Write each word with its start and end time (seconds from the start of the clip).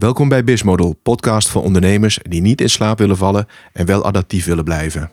Welkom 0.00 0.28
bij 0.28 0.44
Bismodel, 0.44 0.96
podcast 1.02 1.48
voor 1.48 1.62
ondernemers 1.62 2.18
die 2.22 2.40
niet 2.40 2.60
in 2.60 2.70
slaap 2.70 2.98
willen 2.98 3.16
vallen 3.16 3.46
en 3.72 3.86
wel 3.86 4.04
adaptief 4.04 4.44
willen 4.44 4.64
blijven. 4.64 5.10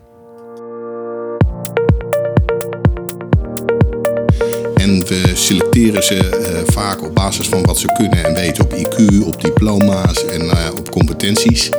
En 4.76 5.06
we 5.08 5.32
selecteren 5.34 6.04
ze 6.04 6.16
uh, 6.16 6.74
vaak 6.74 7.04
op 7.04 7.16
basis 7.16 7.48
van 7.48 7.66
wat 7.66 7.80
ze 7.80 7.88
kunnen 7.88 8.26
en 8.26 8.34
weten 8.34 8.64
op 8.64 8.74
IQ, 8.74 9.26
op 9.26 9.42
diploma's 9.42 10.26
en 10.26 10.42
uh, 10.42 10.70
op 10.78 10.92
competenties. 10.92 11.70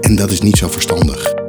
En 0.00 0.16
dat 0.16 0.30
is 0.30 0.40
niet 0.40 0.56
zo 0.56 0.68
verstandig. 0.68 1.47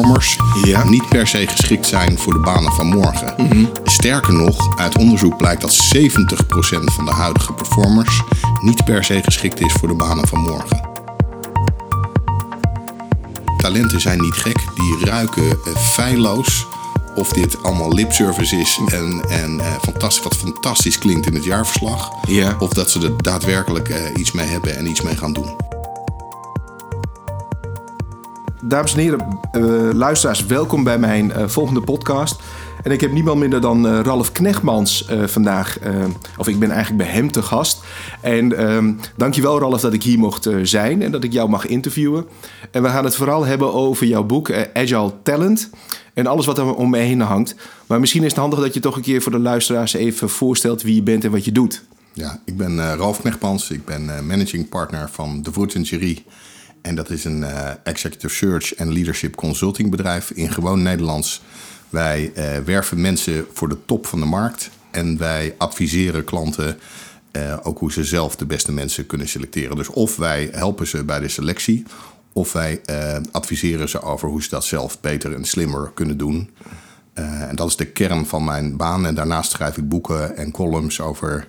Performers 0.00 0.38
ja. 0.64 0.84
niet 0.84 1.08
per 1.08 1.26
se 1.26 1.46
geschikt 1.46 1.86
zijn 1.86 2.18
voor 2.18 2.32
de 2.32 2.38
banen 2.38 2.72
van 2.72 2.86
morgen. 2.86 3.34
Mm 3.36 3.50
-hmm. 3.50 3.70
Sterker 3.84 4.32
nog, 4.32 4.78
uit 4.78 4.98
onderzoek 4.98 5.36
blijkt 5.36 5.60
dat 5.60 5.94
70% 5.96 6.00
van 6.84 7.04
de 7.04 7.10
huidige 7.10 7.52
performers 7.52 8.22
niet 8.62 8.84
per 8.84 9.04
se 9.04 9.20
geschikt 9.22 9.60
is 9.60 9.72
voor 9.72 9.88
de 9.88 9.94
banen 9.94 10.28
van 10.28 10.40
morgen. 10.40 10.88
Talenten 13.56 14.00
zijn 14.00 14.20
niet 14.20 14.34
gek, 14.34 14.58
die 14.74 15.06
ruiken 15.10 15.44
uh, 15.44 15.76
feilloos 15.76 16.66
of 17.14 17.32
dit 17.32 17.62
allemaal 17.62 17.92
lipservice 17.92 18.56
is 18.56 18.80
en, 18.86 19.24
en 19.28 19.54
uh, 19.54 19.66
fantastisch, 19.82 20.22
wat 20.22 20.36
fantastisch 20.36 20.98
klinkt 20.98 21.26
in 21.26 21.34
het 21.34 21.44
jaarverslag. 21.44 22.10
Ja. 22.28 22.56
Of 22.58 22.70
dat 22.70 22.90
ze 22.90 23.00
er 23.00 23.22
daadwerkelijk 23.22 23.88
uh, 23.88 23.96
iets 24.16 24.32
mee 24.32 24.46
hebben 24.46 24.76
en 24.76 24.86
iets 24.86 25.02
mee 25.02 25.16
gaan 25.16 25.32
doen. 25.32 25.67
Dames 28.64 28.92
en 28.94 29.00
heren, 29.00 29.38
uh, 29.52 29.92
luisteraars, 29.92 30.46
welkom 30.46 30.84
bij 30.84 30.98
mijn 30.98 31.50
volgende 31.50 31.80
podcast. 31.80 32.40
En 32.82 32.90
ik 32.90 33.00
heb 33.00 33.12
niemand 33.12 33.40
minder 33.40 33.60
dan 33.60 33.86
Ralf 33.86 34.32
Knechtmans 34.32 35.08
vandaag, 35.26 35.78
of 36.36 36.48
ik 36.48 36.58
ben 36.58 36.70
eigenlijk 36.70 37.02
bij 37.02 37.12
hem 37.12 37.32
te 37.32 37.42
gast. 37.42 37.80
En 38.20 38.52
uh, 38.52 38.84
dankjewel 39.16 39.58
Ralf 39.58 39.80
dat 39.80 39.92
ik 39.92 40.02
hier 40.02 40.18
mocht 40.18 40.48
zijn 40.62 41.02
en 41.02 41.10
dat 41.10 41.24
ik 41.24 41.32
jou 41.32 41.48
mag 41.48 41.66
interviewen. 41.66 42.26
En 42.70 42.82
we 42.82 42.88
gaan 42.88 43.04
het 43.04 43.16
vooral 43.16 43.44
hebben 43.44 43.74
over 43.74 44.06
jouw 44.06 44.24
boek 44.24 44.52
Agile 44.72 45.12
Talent 45.22 45.70
en 46.14 46.26
alles 46.26 46.46
wat 46.46 46.58
er 46.58 46.74
om 46.74 46.90
me 46.90 46.98
heen 46.98 47.20
hangt. 47.20 47.54
Maar 47.86 48.00
misschien 48.00 48.22
is 48.22 48.30
het 48.30 48.40
handig 48.40 48.58
dat 48.60 48.74
je 48.74 48.80
toch 48.80 48.96
een 48.96 49.02
keer 49.02 49.22
voor 49.22 49.32
de 49.32 49.38
luisteraars 49.38 49.92
even 49.92 50.28
voorstelt 50.28 50.82
wie 50.82 50.94
je 50.94 51.02
bent 51.02 51.24
en 51.24 51.30
wat 51.30 51.44
je 51.44 51.52
doet. 51.52 51.84
Ja, 52.12 52.40
ik 52.44 52.56
ben 52.56 52.96
Ralf 52.96 53.20
Knechtmans. 53.20 53.70
Ik 53.70 53.84
ben 53.84 54.26
managing 54.26 54.68
partner 54.68 55.08
van 55.12 55.42
De 55.42 55.52
Voet 55.52 55.88
Jury. 55.88 56.24
En 56.82 56.94
dat 56.94 57.10
is 57.10 57.24
een 57.24 57.40
uh, 57.40 57.70
executive 57.82 58.34
search 58.34 58.74
en 58.74 58.92
leadership 58.92 59.34
consulting 59.34 59.90
bedrijf 59.90 60.30
in 60.30 60.52
gewoon 60.52 60.82
Nederlands. 60.82 61.42
Wij 61.88 62.32
werven 62.64 63.00
mensen 63.00 63.46
voor 63.52 63.68
de 63.68 63.84
top 63.84 64.06
van 64.06 64.20
de 64.20 64.26
markt. 64.26 64.70
En 64.90 65.18
wij 65.18 65.54
adviseren 65.58 66.24
klanten 66.24 66.78
ook 67.62 67.78
hoe 67.78 67.92
ze 67.92 68.04
zelf 68.04 68.36
de 68.36 68.46
beste 68.46 68.72
mensen 68.72 69.06
kunnen 69.06 69.28
selecteren. 69.28 69.76
Dus 69.76 69.88
of 69.88 70.16
wij 70.16 70.48
helpen 70.52 70.86
ze 70.86 71.04
bij 71.04 71.20
de 71.20 71.28
selectie 71.28 71.84
of 72.32 72.52
wij 72.52 72.80
adviseren 73.32 73.88
ze 73.88 74.02
over 74.02 74.28
hoe 74.28 74.42
ze 74.42 74.48
dat 74.48 74.64
zelf 74.64 75.00
beter 75.00 75.34
en 75.34 75.44
slimmer 75.44 75.90
kunnen 75.94 76.16
doen. 76.16 76.50
En 77.12 77.56
dat 77.56 77.68
is 77.68 77.76
de 77.76 77.86
kern 77.86 78.26
van 78.26 78.44
mijn 78.44 78.76
baan. 78.76 79.06
En 79.06 79.14
daarnaast 79.14 79.50
schrijf 79.50 79.76
ik 79.76 79.88
boeken 79.88 80.36
en 80.36 80.50
columns 80.50 81.00
over 81.00 81.48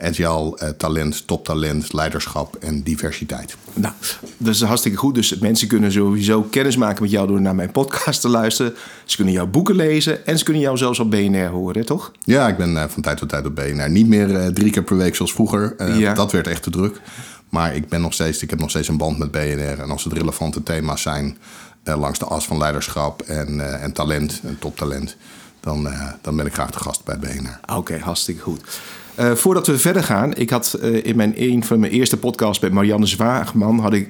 agile 0.00 0.74
talent, 0.76 1.26
toptalent, 1.26 1.92
leiderschap 1.92 2.56
en 2.60 2.82
diversiteit. 2.82 3.56
Nou, 3.74 3.94
dat 4.36 4.54
is 4.54 4.62
hartstikke 4.62 4.98
goed. 4.98 5.14
Dus 5.14 5.38
mensen 5.38 5.68
kunnen 5.68 5.92
sowieso 5.92 6.42
kennis 6.42 6.76
maken 6.76 7.02
met 7.02 7.10
jou 7.10 7.26
door 7.26 7.40
naar 7.40 7.54
mijn 7.54 7.70
podcast 7.70 8.20
te 8.20 8.28
luisteren. 8.28 8.74
Ze 9.04 9.16
kunnen 9.16 9.34
jouw 9.34 9.46
boeken 9.46 9.74
lezen 9.74 10.26
en 10.26 10.38
ze 10.38 10.44
kunnen 10.44 10.62
jou 10.62 10.76
zelfs 10.76 10.98
op 10.98 11.10
BNR 11.10 11.46
horen, 11.46 11.86
toch? 11.86 12.12
Ja, 12.24 12.48
ik 12.48 12.56
ben 12.56 12.90
van 12.90 13.02
tijd 13.02 13.16
tot 13.16 13.28
tijd 13.28 13.46
op 13.46 13.54
BNR. 13.54 13.90
Niet 13.90 14.06
meer 14.06 14.52
drie 14.52 14.70
keer 14.70 14.82
per 14.82 14.96
week 14.96 15.14
zoals 15.14 15.32
vroeger. 15.32 15.74
Ja. 15.98 16.14
Dat 16.14 16.32
werd 16.32 16.46
echt 16.46 16.62
te 16.62 16.70
druk. 16.70 17.00
Maar 17.48 17.74
ik, 17.74 17.88
ben 17.88 18.00
nog 18.00 18.12
steeds, 18.12 18.42
ik 18.42 18.50
heb 18.50 18.58
nog 18.58 18.70
steeds 18.70 18.88
een 18.88 18.96
band 18.96 19.18
met 19.18 19.30
BNR. 19.30 19.80
En 19.80 19.90
als 19.90 20.04
het 20.04 20.12
relevante 20.12 20.62
thema's 20.62 21.02
zijn 21.02 21.38
langs 21.84 22.18
de 22.18 22.24
as 22.24 22.46
van 22.46 22.58
leiderschap 22.58 23.22
en, 23.22 23.80
en 23.80 23.92
talent, 23.92 24.40
en 24.44 24.58
toptalent, 24.58 25.16
dan, 25.60 25.86
uh, 25.86 26.08
dan 26.20 26.36
ben 26.36 26.46
ik 26.46 26.52
graag 26.52 26.70
de 26.70 26.78
gast 26.78 27.04
bij 27.04 27.18
BNR. 27.18 27.58
Oké, 27.62 27.78
okay, 27.78 27.98
hartstikke 27.98 28.42
goed. 28.42 28.80
voordat 29.16 29.66
we 29.66 29.78
verder 29.78 30.02
gaan, 30.02 30.34
ik 30.34 30.50
had 30.50 30.78
in 31.02 31.16
mijn, 31.16 31.32
een 31.36 31.64
van 31.64 31.80
mijn 31.80 31.92
eerste 31.92 32.16
podcasts 32.16 32.58
bij 32.58 32.70
Marianne 32.70 33.06
Zwaagman, 33.06 33.78
had, 33.78 33.92
ik, 33.92 34.08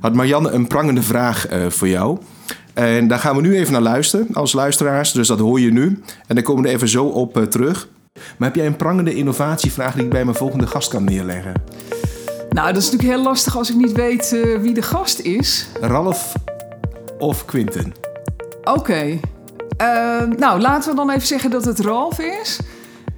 had 0.00 0.14
Marianne 0.14 0.50
een 0.50 0.66
prangende 0.66 1.02
vraag 1.02 1.46
voor 1.68 1.88
jou. 1.88 2.18
En 2.74 3.08
daar 3.08 3.18
gaan 3.18 3.36
we 3.36 3.42
nu 3.42 3.56
even 3.56 3.72
naar 3.72 3.82
luisteren 3.82 4.26
als 4.32 4.52
luisteraars, 4.52 5.12
dus 5.12 5.28
dat 5.28 5.38
hoor 5.38 5.60
je 5.60 5.72
nu. 5.72 6.02
En 6.26 6.34
dan 6.34 6.44
komen 6.44 6.62
we 6.62 6.68
er 6.68 6.74
even 6.74 6.88
zo 6.88 7.04
op 7.04 7.46
terug. 7.50 7.88
Maar 8.12 8.48
heb 8.48 8.56
jij 8.56 8.66
een 8.66 8.76
prangende 8.76 9.14
innovatievraag 9.14 9.94
die 9.94 10.04
ik 10.04 10.10
bij 10.10 10.24
mijn 10.24 10.36
volgende 10.36 10.66
gast 10.66 10.90
kan 10.90 11.04
neerleggen? 11.04 11.52
Nou, 12.50 12.72
dat 12.72 12.82
is 12.82 12.90
natuurlijk 12.90 13.14
heel 13.14 13.22
lastig 13.22 13.56
als 13.56 13.70
ik 13.70 13.76
niet 13.76 13.92
weet 13.92 14.32
uh, 14.34 14.60
wie 14.60 14.74
de 14.74 14.82
gast 14.82 15.18
is. 15.18 15.68
Ralf 15.80 16.34
of 17.18 17.44
Quinten? 17.44 17.92
Oké. 18.60 18.78
Okay. 18.78 19.20
Uh, 19.82 20.38
nou, 20.38 20.60
laten 20.60 20.90
we 20.90 20.96
dan 20.96 21.10
even 21.10 21.26
zeggen 21.26 21.50
dat 21.50 21.64
het 21.64 21.80
Ralf 21.80 22.18
is. 22.18 22.60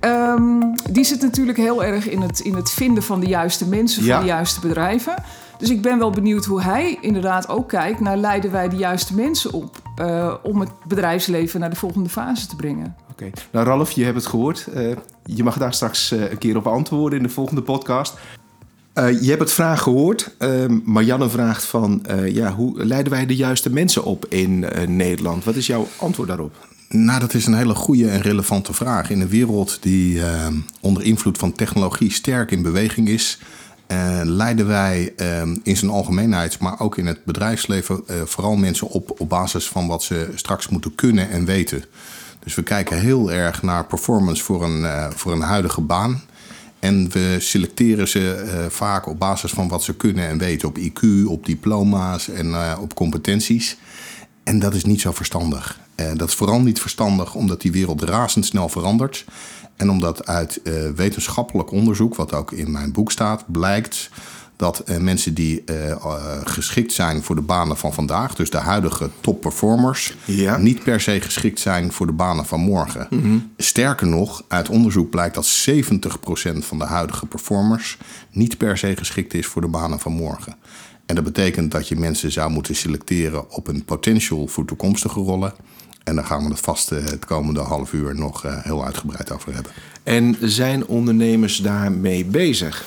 Um, 0.01 0.75
die 0.91 1.05
zit 1.05 1.23
natuurlijk 1.23 1.59
heel 1.59 1.85
erg 1.85 2.09
in 2.09 2.21
het, 2.21 2.41
in 2.41 2.55
het 2.55 2.71
vinden 2.71 3.03
van 3.03 3.21
de 3.21 3.27
juiste 3.27 3.69
mensen, 3.69 4.05
ja. 4.05 4.15
van 4.15 4.25
de 4.25 4.29
juiste 4.31 4.61
bedrijven. 4.61 5.15
Dus 5.59 5.71
ik 5.71 5.83
ben 5.83 5.99
wel 5.99 6.11
benieuwd 6.11 6.45
hoe 6.45 6.63
hij 6.63 6.99
inderdaad 7.01 7.49
ook 7.49 7.69
kijkt 7.69 8.01
naar 8.01 8.17
leiden 8.17 8.53
wij 8.53 8.69
de 8.69 8.77
juiste 8.77 9.15
mensen 9.15 9.53
op 9.53 9.83
uh, 10.01 10.35
om 10.43 10.61
het 10.61 10.71
bedrijfsleven 10.87 11.61
naar 11.61 11.71
de 11.71 11.77
volgende 11.77 12.09
fase 12.09 12.47
te 12.47 12.57
brengen. 12.57 12.97
Oké, 13.11 13.13
okay. 13.13 13.33
nou 13.51 13.67
Ralf, 13.67 13.91
je 13.91 14.05
hebt 14.05 14.17
het 14.17 14.27
gehoord. 14.27 14.69
Uh, 14.75 14.97
je 15.25 15.45
mag 15.45 15.59
daar 15.59 15.75
straks 15.75 16.13
uh, 16.13 16.31
een 16.31 16.39
keer 16.39 16.57
op 16.57 16.67
antwoorden 16.67 17.19
in 17.19 17.25
de 17.25 17.33
volgende 17.33 17.63
podcast. 17.63 18.19
Uh, 18.95 19.23
je 19.23 19.29
hebt 19.29 19.41
het 19.41 19.53
vraag 19.53 19.83
gehoord. 19.83 20.35
Uh, 20.39 20.65
Marianne 20.85 21.29
vraagt 21.29 21.65
van, 21.65 22.05
uh, 22.11 22.29
ja, 22.35 22.55
hoe 22.55 22.85
leiden 22.85 23.13
wij 23.13 23.27
de 23.27 23.37
juiste 23.37 23.71
mensen 23.71 24.05
op 24.05 24.27
in 24.29 24.67
Nederland? 24.87 25.45
Wat 25.45 25.55
is 25.55 25.67
jouw 25.67 25.89
antwoord 25.97 26.29
daarop? 26.29 26.69
Nou, 26.89 27.21
dat 27.21 27.35
is 27.35 27.47
een 27.47 27.55
hele 27.55 27.75
goede 27.75 28.09
en 28.09 28.21
relevante 28.21 28.73
vraag. 28.73 29.11
In 29.11 29.21
een 29.21 29.29
wereld 29.29 29.79
die 29.81 30.21
onder 30.81 31.03
invloed 31.03 31.39
van 31.39 31.53
technologie 31.53 32.13
sterk 32.13 32.51
in 32.51 32.63
beweging 32.63 33.09
is, 33.09 33.39
leiden 34.23 34.67
wij 34.67 35.13
in 35.63 35.77
zijn 35.77 35.91
algemeenheid, 35.91 36.59
maar 36.59 36.81
ook 36.81 36.99
in 36.99 37.07
het 37.07 37.25
bedrijfsleven, 37.25 38.03
vooral 38.25 38.57
mensen 38.57 38.89
op 38.89 39.21
op 39.21 39.29
basis 39.29 39.69
van 39.69 39.87
wat 39.87 40.03
ze 40.03 40.29
straks 40.35 40.69
moeten 40.69 40.95
kunnen 40.95 41.31
en 41.31 41.45
weten. 41.45 41.85
Dus 42.45 42.55
we 42.55 42.63
kijken 42.63 43.01
heel 43.01 43.33
erg 43.33 43.63
naar 43.63 43.87
performance 43.87 44.43
voor 44.43 44.65
een, 44.65 45.13
voor 45.13 45.33
een 45.33 45.41
huidige 45.41 45.81
baan. 45.81 46.23
En 46.85 47.11
we 47.11 47.37
selecteren 47.41 48.09
ze 48.09 48.45
uh, 48.45 48.71
vaak 48.71 49.07
op 49.07 49.19
basis 49.19 49.51
van 49.51 49.69
wat 49.69 49.83
ze 49.83 49.95
kunnen 49.95 50.29
en 50.29 50.39
weten. 50.39 50.69
Op 50.69 50.79
IQ, 50.79 51.27
op 51.27 51.47
diploma's 51.47 52.29
en 52.29 52.47
uh, 52.47 52.79
op 52.81 52.95
competenties. 52.95 53.77
En 54.43 54.59
dat 54.59 54.75
is 54.75 54.85
niet 54.85 55.01
zo 55.01 55.13
verstandig. 55.13 55.79
Uh, 55.97 56.07
dat 56.15 56.29
is 56.29 56.35
vooral 56.35 56.61
niet 56.61 56.81
verstandig 56.81 57.35
omdat 57.35 57.61
die 57.61 57.73
wereld 57.73 58.03
razendsnel 58.03 58.69
verandert. 58.69 59.25
En 59.77 59.91
omdat 59.91 60.27
uit 60.27 60.61
wetenschappelijk 60.97 61.71
onderzoek, 61.71 62.15
wat 62.15 62.33
ook 62.33 62.53
in 62.53 62.71
mijn 62.71 62.93
boek 62.93 63.13
staat, 63.13 63.45
blijkt 63.47 64.11
dat 64.57 64.83
uh, 64.87 64.97
mensen 64.97 65.35
die 65.35 65.63
uh, 65.67 65.89
uh, 65.89 65.97
geschikt 66.45 66.93
zijn 66.93 67.23
voor 67.23 67.35
de 67.35 67.43
banen 67.43 67.77
van 67.77 67.93
vandaag, 67.93 68.35
dus 68.35 68.51
de 68.51 68.59
huidige 68.59 69.11
topperformers, 69.21 70.15
ja. 70.25 70.57
niet 70.57 70.83
per 70.83 71.01
se 71.01 71.21
geschikt 71.21 71.61
zijn 71.61 71.93
voor 71.93 72.07
de 72.07 72.13
banen 72.13 72.47
van 72.47 72.61
morgen. 72.61 73.07
Mm 73.11 73.21
-hmm. 73.21 73.53
Sterker 73.57 74.07
nog, 74.07 74.45
uit 74.49 74.69
onderzoek 74.69 75.11
blijkt 75.11 75.35
dat 75.35 75.67
70% 75.71 76.59
van 76.59 76.79
de 76.79 76.85
huidige 76.85 77.27
performers 77.27 77.99
niet 78.31 78.57
per 78.57 78.79
se 78.79 78.97
geschikt 78.97 79.35
is 79.35 79.47
voor 79.47 79.63
de 79.63 79.69
banen 79.69 80.01
van 80.01 80.13
morgen. 80.13 80.57
En 81.07 81.15
dat 81.15 81.25
betekent 81.25 81.71
dat 81.71 81.89
je 81.89 81.97
mensen 81.97 82.33
zou 82.33 82.51
moeten 82.51 82.77
selecteren 82.77 83.51
op 83.51 83.69
een 83.69 83.85
potential 83.85 84.47
voor 84.47 84.65
toekomstige 84.65 85.21
rollen. 85.21 85.53
En 86.05 86.15
daar 86.15 86.25
gaan 86.25 86.45
we 86.45 86.51
het 86.51 86.61
vast 86.61 86.91
het 86.91 87.25
komende 87.25 87.61
half 87.61 87.93
uur 87.93 88.15
nog 88.15 88.45
heel 88.63 88.85
uitgebreid 88.85 89.33
over 89.33 89.55
hebben. 89.55 89.73
En 90.03 90.37
zijn 90.41 90.87
ondernemers 90.87 91.57
daarmee 91.57 92.25
bezig? 92.25 92.87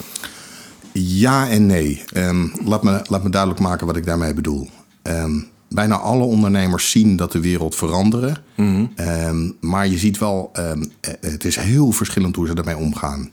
Ja 1.00 1.50
en 1.50 1.66
nee. 1.66 2.04
Um, 2.14 2.52
laat, 2.66 2.84
me, 2.84 3.02
laat 3.08 3.24
me 3.24 3.30
duidelijk 3.30 3.62
maken 3.62 3.88
wat 3.88 3.96
ik 3.96 4.06
daarmee 4.06 4.34
bedoel. 4.34 4.70
Um, 5.04 5.48
bijna 5.70 5.98
alle 5.98 6.24
ondernemers 6.24 6.92
zien 6.92 7.16
dat 7.16 7.32
de 7.32 7.40
wereld 7.40 7.76
veranderen. 7.76 8.38
Mm 8.56 8.76
-hmm. 8.76 9.08
um, 9.08 9.56
maar 9.60 9.88
je 9.88 9.98
ziet 9.98 10.18
wel, 10.18 10.52
het 11.22 11.46
is 11.46 11.56
heel 11.56 11.92
verschillend 11.92 12.36
hoe 12.36 12.48
ze 12.48 12.54
ermee 12.54 12.78
omgaan. 12.78 13.30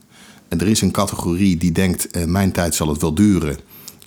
En 0.49 0.61
er 0.61 0.69
is 0.69 0.81
een 0.81 0.91
categorie 0.91 1.57
die 1.57 1.73
denkt, 1.73 2.17
uh, 2.17 2.25
mijn 2.25 2.53
tijd 2.53 2.75
zal 2.75 2.89
het 2.89 3.01
wel 3.01 3.15
duren. 3.15 3.57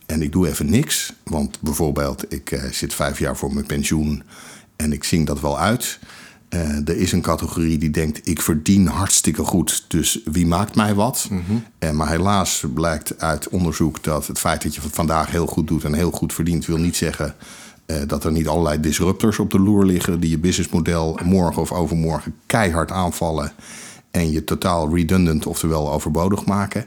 En 0.06 0.22
ik 0.22 0.32
doe 0.32 0.48
even 0.48 0.70
niks. 0.70 1.14
Want 1.24 1.62
bijvoorbeeld, 1.62 2.34
ik 2.34 2.52
uh, 2.52 2.64
zit 2.72 2.94
vijf 2.94 3.20
jaar 3.20 3.38
voor 3.38 3.54
mijn 3.54 3.66
pensioen 3.66 4.24
en 4.76 4.94
ik 4.94 5.04
zing 5.04 5.26
dat 5.26 5.42
wel 5.42 5.60
uit. 5.60 6.00
Uh, 6.50 6.88
er 6.88 6.98
is 6.98 7.12
een 7.12 7.22
categorie 7.22 7.78
die 7.78 7.90
denkt: 7.90 8.28
ik 8.28 8.42
verdien 8.42 8.88
hartstikke 8.88 9.44
goed, 9.44 9.86
dus 9.88 10.20
wie 10.26 10.46
maakt 10.46 10.76
mij 10.76 10.94
wat? 10.96 11.28
Mm 11.30 11.44
-hmm. 11.48 11.64
uh, 11.80 11.92
maar 11.92 12.10
helaas 12.10 12.64
blijkt 12.74 13.20
uit 13.20 13.50
onderzoek 13.50 14.04
dat 14.04 14.28
het 14.28 14.40
feit 14.40 14.64
dat 14.64 14.76
je 14.76 14.82
het 14.82 14.96
vandaag 14.96 15.32
heel 15.32 15.48
goed 15.48 15.68
doet 15.68 15.84
en 15.84 15.94
heel 15.94 16.12
goed 16.12 16.34
verdient, 16.34 16.66
wil 16.66 16.78
niet 16.78 16.96
zeggen 16.96 17.36
uh, 17.88 17.98
dat 18.08 18.24
er 18.24 18.32
niet 18.32 18.48
allerlei 18.48 18.80
disruptors 18.80 19.40
op 19.40 19.52
de 19.52 19.60
loer 19.60 19.86
liggen 19.86 20.20
die 20.20 20.30
je 20.30 20.40
businessmodel 20.40 21.20
morgen 21.24 21.62
of 21.62 21.72
overmorgen 21.72 22.36
keihard 22.46 22.92
aanvallen 22.92 23.52
en 24.12 24.32
je 24.32 24.44
totaal 24.44 24.96
redundant, 24.96 25.46
oftewel 25.46 25.92
overbodig 25.92 26.46
maken. 26.46 26.86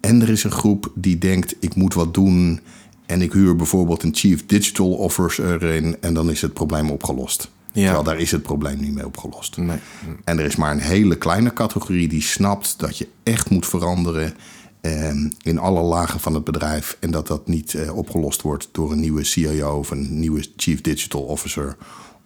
En 0.00 0.22
er 0.22 0.28
is 0.28 0.44
een 0.44 0.50
groep 0.50 0.92
die 0.94 1.18
denkt: 1.18 1.56
ik 1.60 1.74
moet 1.74 1.94
wat 1.94 2.14
doen. 2.14 2.60
En 3.06 3.22
ik 3.22 3.32
huur 3.32 3.56
bijvoorbeeld 3.56 4.02
een 4.02 4.14
chief 4.14 4.46
digital 4.46 4.92
officer 4.92 5.64
erin. 5.64 5.96
En 6.00 6.14
dan 6.14 6.30
is 6.30 6.42
het 6.42 6.52
probleem 6.52 6.90
opgelost. 6.90 7.50
Ja. 7.72 7.82
Terwijl 7.82 8.02
daar 8.02 8.18
is 8.18 8.30
het 8.30 8.42
probleem 8.42 8.80
niet 8.80 8.94
mee 8.94 9.06
opgelost. 9.06 9.56
Nee. 9.56 9.78
En 10.24 10.38
er 10.38 10.44
is 10.44 10.56
maar 10.56 10.72
een 10.72 10.80
hele 10.80 11.16
kleine 11.16 11.52
categorie 11.52 12.08
die 12.08 12.22
snapt 12.22 12.78
dat 12.78 12.98
je 12.98 13.08
echt 13.22 13.50
moet 13.50 13.66
veranderen. 13.66 14.34
Eh, 14.80 15.10
in 15.42 15.58
alle 15.58 15.80
lagen 15.80 16.20
van 16.20 16.34
het 16.34 16.44
bedrijf. 16.44 16.96
En 17.00 17.10
dat 17.10 17.26
dat 17.26 17.46
niet 17.46 17.74
eh, 17.74 17.96
opgelost 17.96 18.42
wordt 18.42 18.68
door 18.72 18.92
een 18.92 19.00
nieuwe 19.00 19.24
CIO 19.24 19.78
of 19.78 19.90
een 19.90 20.18
nieuwe 20.18 20.46
Chief 20.56 20.80
Digital 20.80 21.22
Officer. 21.22 21.76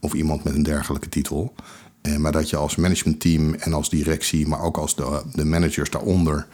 Of 0.01 0.13
iemand 0.13 0.45
met 0.45 0.55
een 0.55 0.63
dergelijke 0.63 1.09
titel. 1.09 1.55
Eh, 2.01 2.17
maar 2.17 2.33
dat 2.33 2.51
je 2.51 2.57
als 2.57 2.77
managementteam 2.77 3.55
en 3.55 3.73
als 3.73 3.91
directie, 3.91 4.47
maar 4.47 4.61
ook 4.61 4.77
als 4.77 4.97
de, 4.97 5.23
de 5.33 5.45
managers 5.45 5.91
daaronder 5.91 6.47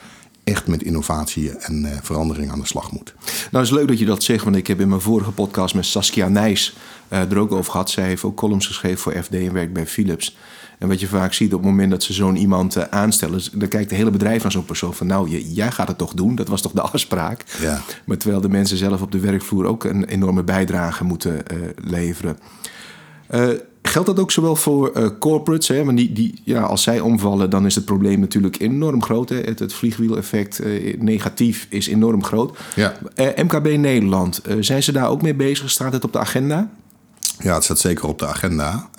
echt 0.44 0.66
met 0.66 0.82
innovatie 0.82 1.50
en 1.50 1.84
uh, 1.84 1.90
verandering 2.02 2.50
aan 2.50 2.60
de 2.60 2.66
slag 2.66 2.92
moet. 2.92 3.14
Nou, 3.24 3.64
het 3.64 3.64
is 3.64 3.70
leuk 3.70 3.88
dat 3.88 3.98
je 3.98 4.04
dat 4.04 4.22
zegt, 4.22 4.44
want 4.44 4.56
ik 4.56 4.66
heb 4.66 4.80
in 4.80 4.88
mijn 4.88 5.00
vorige 5.00 5.30
podcast 5.30 5.74
met 5.74 5.86
Saskia 5.86 6.28
Nijs 6.28 6.76
er 7.10 7.38
ook 7.38 7.52
over 7.52 7.70
gehad. 7.70 7.90
Zij 7.90 8.04
heeft 8.04 8.24
ook 8.24 8.36
columns 8.36 8.66
geschreven 8.66 8.98
voor 8.98 9.22
FD 9.22 9.34
en 9.34 9.52
werkt 9.52 9.72
bij 9.72 9.86
Philips. 9.86 10.36
En 10.78 10.88
wat 10.88 11.00
je 11.00 11.06
vaak 11.06 11.32
ziet 11.32 11.54
op 11.54 11.60
het 11.60 11.70
moment 11.70 11.90
dat 11.90 12.02
ze 12.02 12.12
zo'n 12.12 12.36
iemand 12.36 12.76
uh, 12.76 12.82
aanstellen, 12.90 13.40
dan 13.52 13.68
kijkt 13.68 13.90
het 13.90 13.98
hele 13.98 14.10
bedrijf 14.10 14.42
naar 14.42 14.52
zo'n 14.52 14.64
persoon 14.64 14.94
van, 14.94 15.06
nou, 15.06 15.28
jij 15.38 15.70
gaat 15.70 15.88
het 15.88 15.98
toch 15.98 16.14
doen? 16.14 16.34
Dat 16.34 16.48
was 16.48 16.62
toch 16.62 16.72
de 16.72 16.80
afspraak? 16.92 17.44
Ja. 17.60 17.80
Maar 18.04 18.16
terwijl 18.16 18.40
de 18.40 18.48
mensen 18.48 18.76
zelf 18.76 19.02
op 19.02 19.12
de 19.12 19.20
werkvloer 19.20 19.64
ook 19.64 19.84
een 19.84 20.04
enorme 20.04 20.42
bijdrage 20.42 21.04
moeten 21.04 21.42
leveren. 21.76 22.38
Geldt 23.82 24.08
dat 24.08 24.18
ook 24.18 24.30
zowel 24.30 24.56
voor 24.56 24.92
uh, 24.96 25.08
corporates? 25.18 25.68
Hè? 25.68 25.84
Want 25.84 25.96
die, 25.96 26.12
die, 26.12 26.40
ja, 26.44 26.60
als 26.60 26.82
zij 26.82 27.00
omvallen, 27.00 27.50
dan 27.50 27.66
is 27.66 27.74
het 27.74 27.84
probleem 27.84 28.20
natuurlijk 28.20 28.60
enorm 28.60 29.02
groot. 29.02 29.28
Hè? 29.28 29.36
Het, 29.36 29.58
het 29.58 29.72
vliegwieleffect 29.72 30.64
uh, 30.64 31.00
negatief 31.00 31.66
is 31.70 31.86
enorm 31.86 32.24
groot. 32.24 32.58
Ja. 32.74 32.94
Uh, 33.16 33.38
eh, 33.38 33.44
MKB 33.44 33.76
Nederland, 33.76 34.40
zijn 34.60 34.82
ze 34.82 34.92
daar 34.92 35.08
ook 35.08 35.22
mee 35.22 35.34
bezig? 35.34 35.70
Staat 35.70 35.92
het 35.92 36.04
op 36.04 36.12
de 36.12 36.18
agenda? 36.18 36.70
Ja, 37.42 37.54
het 37.54 37.64
staat 37.64 37.78
zeker 37.78 38.08
op 38.08 38.18
de 38.18 38.26
agenda. 38.26 38.90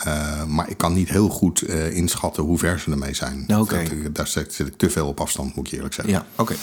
maar 0.48 0.70
ik 0.70 0.78
kan 0.78 0.94
niet 0.94 1.10
heel 1.10 1.30
goed 1.30 1.62
inschatten 1.92 2.44
hoe 2.44 2.58
ver 2.58 2.80
ze 2.80 2.92
ermee 2.92 3.14
zijn. 3.14 3.46
Okay. 3.56 4.12
daar 4.12 4.28
zit, 4.28 4.60
ik 4.60 4.78
te 4.78 4.90
veel 4.90 5.08
op 5.08 5.20
afstand, 5.20 5.56
moet 5.56 5.68
ik 5.68 5.74
eerlijk 5.74 5.94
zeggen. 5.94 6.14
Ja, 6.14 6.26
oké. 6.36 6.56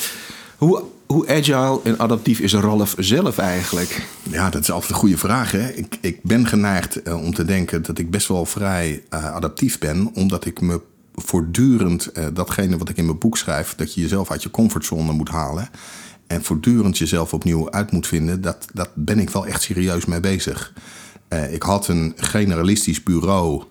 Hoe, 0.56 0.82
hoe 1.06 1.28
agile 1.28 1.80
en 1.84 1.98
adaptief 1.98 2.38
is 2.38 2.54
Ralf 2.54 2.94
zelf 2.98 3.38
eigenlijk? 3.38 4.06
Ja, 4.22 4.50
dat 4.50 4.62
is 4.62 4.70
altijd 4.70 4.90
een 4.90 4.96
goede 4.96 5.18
vraag. 5.18 5.50
Hè? 5.50 5.68
Ik, 5.68 5.98
ik 6.00 6.22
ben 6.22 6.46
geneigd 6.46 7.06
uh, 7.06 7.24
om 7.24 7.34
te 7.34 7.44
denken 7.44 7.82
dat 7.82 7.98
ik 7.98 8.10
best 8.10 8.28
wel 8.28 8.44
vrij 8.44 9.02
adaptief 9.10 9.78
ben, 9.78 10.10
omdat 10.14 10.44
ik 10.44 10.60
me 10.60 10.80
voortdurend, 11.14 12.10
datgene 12.32 12.78
wat 12.78 12.88
ik 12.88 12.96
in 12.96 13.04
mijn 13.04 13.18
boek 13.18 13.36
schrijf, 13.36 13.74
dat 13.74 13.94
je 13.94 14.00
jezelf 14.00 14.30
uit 14.30 14.42
je 14.42 14.50
comfortzone 14.50 15.12
moet 15.12 15.28
halen 15.28 15.70
en 16.28 16.44
voortdurend 16.44 16.98
jezelf 16.98 17.34
opnieuw 17.34 17.70
uit 17.70 17.90
moet 17.90 18.06
vinden, 18.06 18.40
dat, 18.40 18.66
dat 18.72 18.90
ben 18.94 19.18
ik 19.18 19.30
wel 19.30 19.46
echt 19.46 19.62
serieus 19.62 20.04
mee 20.04 20.20
bezig. 20.20 20.72
Ik 21.50 21.62
had 21.62 21.88
een 21.88 22.12
generalistisch 22.16 23.02
bureau 23.02 23.64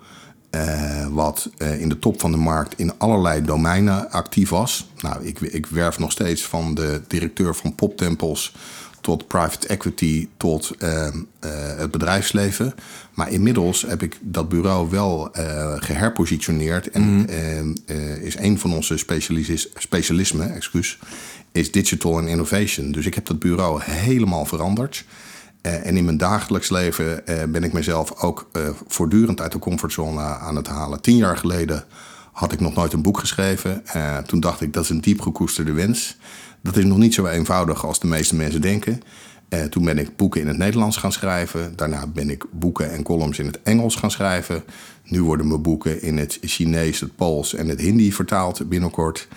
uh, 0.52 1.08
wat 1.08 1.50
uh, 1.58 1.82
in 1.82 1.90
de 1.90 2.00
top 2.00 2.20
van 2.20 2.32
de 2.32 2.38
markt 2.38 2.80
in 2.80 2.98
allerlei 2.98 3.42
domeinen 3.42 4.12
actief 4.12 4.50
was. 4.50 4.90
Nou, 5.02 5.26
ik, 5.26 5.40
ik 5.40 5.66
werf 5.66 6.00
nog 6.00 6.12
steeds 6.12 6.46
van 6.46 6.76
de 6.76 7.02
directeur 7.08 7.56
van 7.56 7.76
poptempels 7.76 8.56
tot 9.02 9.28
private 9.28 9.68
equity 9.68 10.28
tot 10.38 10.72
uh, 10.80 11.08
het 11.78 11.92
bedrijfsleven. 11.92 12.74
Maar 13.14 13.32
inmiddels 13.32 13.82
heb 13.82 14.04
ik 14.04 14.18
dat 14.22 14.50
bureau 14.50 14.90
wel 14.90 15.30
geherpositioneerd. 15.80 16.90
En 16.90 17.04
mm. 17.04 17.76
is 18.22 18.38
een 18.38 18.60
van 18.60 18.74
onze 18.74 18.98
specialismen, 19.78 20.54
excuus, 20.54 21.00
is 21.52 21.72
digital 21.72 22.18
and 22.18 22.28
innovation. 22.28 22.92
Dus 22.92 23.06
ik 23.06 23.16
heb 23.16 23.26
dat 23.26 23.40
bureau 23.40 23.82
helemaal 23.84 24.46
veranderd. 24.46 25.06
Eh, 25.68 25.86
en 25.86 25.98
in 25.98 26.06
mijn 26.06 26.18
dagelijks 26.18 26.70
leven 26.70 27.28
eh, 27.28 27.44
ben 27.44 27.64
ik 27.64 27.74
mezelf 27.74 28.24
ook 28.24 28.50
eh, 28.52 28.70
voortdurend 28.88 29.42
uit 29.42 29.52
de 29.52 29.60
comfortzone 29.60 30.22
aan 30.22 30.56
het 30.56 30.68
halen. 30.68 31.02
Tien 31.02 31.18
jaar 31.18 31.38
geleden 31.38 31.84
had 32.32 32.52
ik 32.52 32.60
nog 32.60 32.76
nooit 32.76 32.94
een 32.94 33.02
boek 33.02 33.18
geschreven. 33.18 33.84
toen 34.26 34.40
dacht 34.40 34.62
ik, 34.62 34.74
dat 34.74 34.84
is 34.84 34.90
een 34.90 35.02
diep 35.02 35.22
gekoesterde 35.22 35.72
wens. 35.72 36.18
Dat 36.62 36.78
is 36.78 36.84
nog 36.84 36.98
niet 36.98 37.14
zo 37.14 37.26
eenvoudig 37.26 37.86
als 37.86 38.00
de 38.00 38.08
meeste 38.08 38.36
mensen 38.36 38.62
denken. 38.62 39.02
toen 39.70 39.86
ben 39.86 39.98
ik 39.98 40.16
boeken 40.16 40.42
in 40.42 40.48
het 40.48 40.58
Nederlands 40.58 40.98
gaan 40.98 41.12
schrijven. 41.12 41.76
Daarna 41.76 42.08
ben 42.08 42.30
ik 42.30 42.46
boeken 42.52 42.92
en 42.92 43.04
columns 43.04 43.40
in 43.40 43.46
het 43.46 43.62
Engels 43.64 43.96
gaan 43.96 44.12
schrijven. 44.12 44.64
Nu 45.04 45.24
worden 45.24 45.48
mijn 45.48 45.62
boeken 45.62 46.02
in 46.02 46.18
het 46.18 46.38
Chinees, 46.42 47.00
het 47.00 47.16
Pools 47.16 47.54
en 47.54 47.68
het 47.68 47.82
Hindi 47.82 48.14
vertaald 48.14 48.70
binnenkort. 48.70 49.28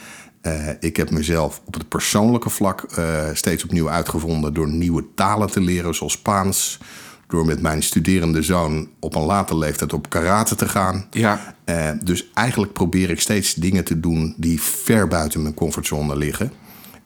Uh, 0.42 0.68
ik 0.80 0.96
heb 0.96 1.10
mezelf 1.10 1.60
op 1.64 1.74
het 1.74 1.88
persoonlijke 1.88 2.50
vlak 2.50 2.86
uh, 2.98 3.24
steeds 3.32 3.64
opnieuw 3.64 3.90
uitgevonden 3.90 4.54
door 4.54 4.68
nieuwe 4.68 5.04
talen 5.14 5.50
te 5.50 5.60
leren, 5.60 5.94
zoals 5.94 6.12
Spaans. 6.12 6.78
Door 7.26 7.46
met 7.46 7.62
mijn 7.62 7.82
studerende 7.82 8.42
zoon 8.42 8.88
op 8.98 9.14
een 9.14 9.22
late 9.22 9.56
leeftijd 9.56 9.92
op 9.92 10.08
karate 10.08 10.54
te 10.54 10.68
gaan. 10.68 11.06
Ja. 11.10 11.54
Uh, 11.64 11.90
dus 12.02 12.30
eigenlijk 12.34 12.72
probeer 12.72 13.10
ik 13.10 13.20
steeds 13.20 13.54
dingen 13.54 13.84
te 13.84 14.00
doen 14.00 14.34
die 14.36 14.62
ver 14.62 15.08
buiten 15.08 15.42
mijn 15.42 15.54
comfortzone 15.54 16.16
liggen. 16.16 16.52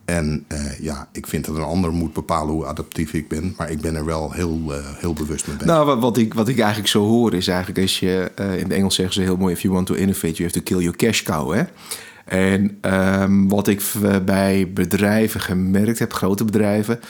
En 0.04 0.46
ja, 0.80 1.08
ik 1.12 1.26
vind 1.26 1.44
dat 1.44 1.56
een 1.56 1.62
ander 1.62 1.92
moet 1.92 2.12
bepalen 2.12 2.54
hoe 2.54 2.66
adaptief 2.66 3.12
ik 3.12 3.28
ben. 3.28 3.54
Maar 3.56 3.70
ik 3.70 3.80
ben 3.80 3.94
er 3.94 4.04
wel 4.04 4.32
heel, 4.32 4.72
heel 4.96 5.12
bewust 5.12 5.46
mee 5.46 5.56
bezig. 5.56 5.72
Nou, 5.72 6.00
wat 6.00 6.16
ik, 6.16 6.34
wat 6.34 6.48
ik 6.48 6.58
eigenlijk 6.58 6.88
zo 6.88 7.06
hoor 7.06 7.34
is 7.34 7.48
eigenlijk... 7.48 7.78
als 7.80 7.98
je 7.98 8.32
in 8.36 8.62
het 8.62 8.72
Engels 8.72 8.94
zeggen 8.94 9.14
ze 9.14 9.20
heel 9.20 9.36
mooi... 9.36 9.54
if 9.54 9.60
you 9.60 9.74
want 9.74 9.86
to 9.86 9.94
innovate, 9.94 10.34
you 10.34 10.42
have 10.42 10.62
to 10.62 10.74
kill 10.74 10.82
your 10.82 10.96
cash 10.96 11.22
cow, 11.22 11.52
hè? 11.52 11.62
En 12.24 12.78
um, 12.80 13.48
wat 13.48 13.68
ik 13.68 13.82
bij 14.24 14.70
bedrijven 14.74 15.40
gemerkt 15.40 15.98
heb, 15.98 16.12
grote 16.12 16.44
bedrijven. 16.44 17.00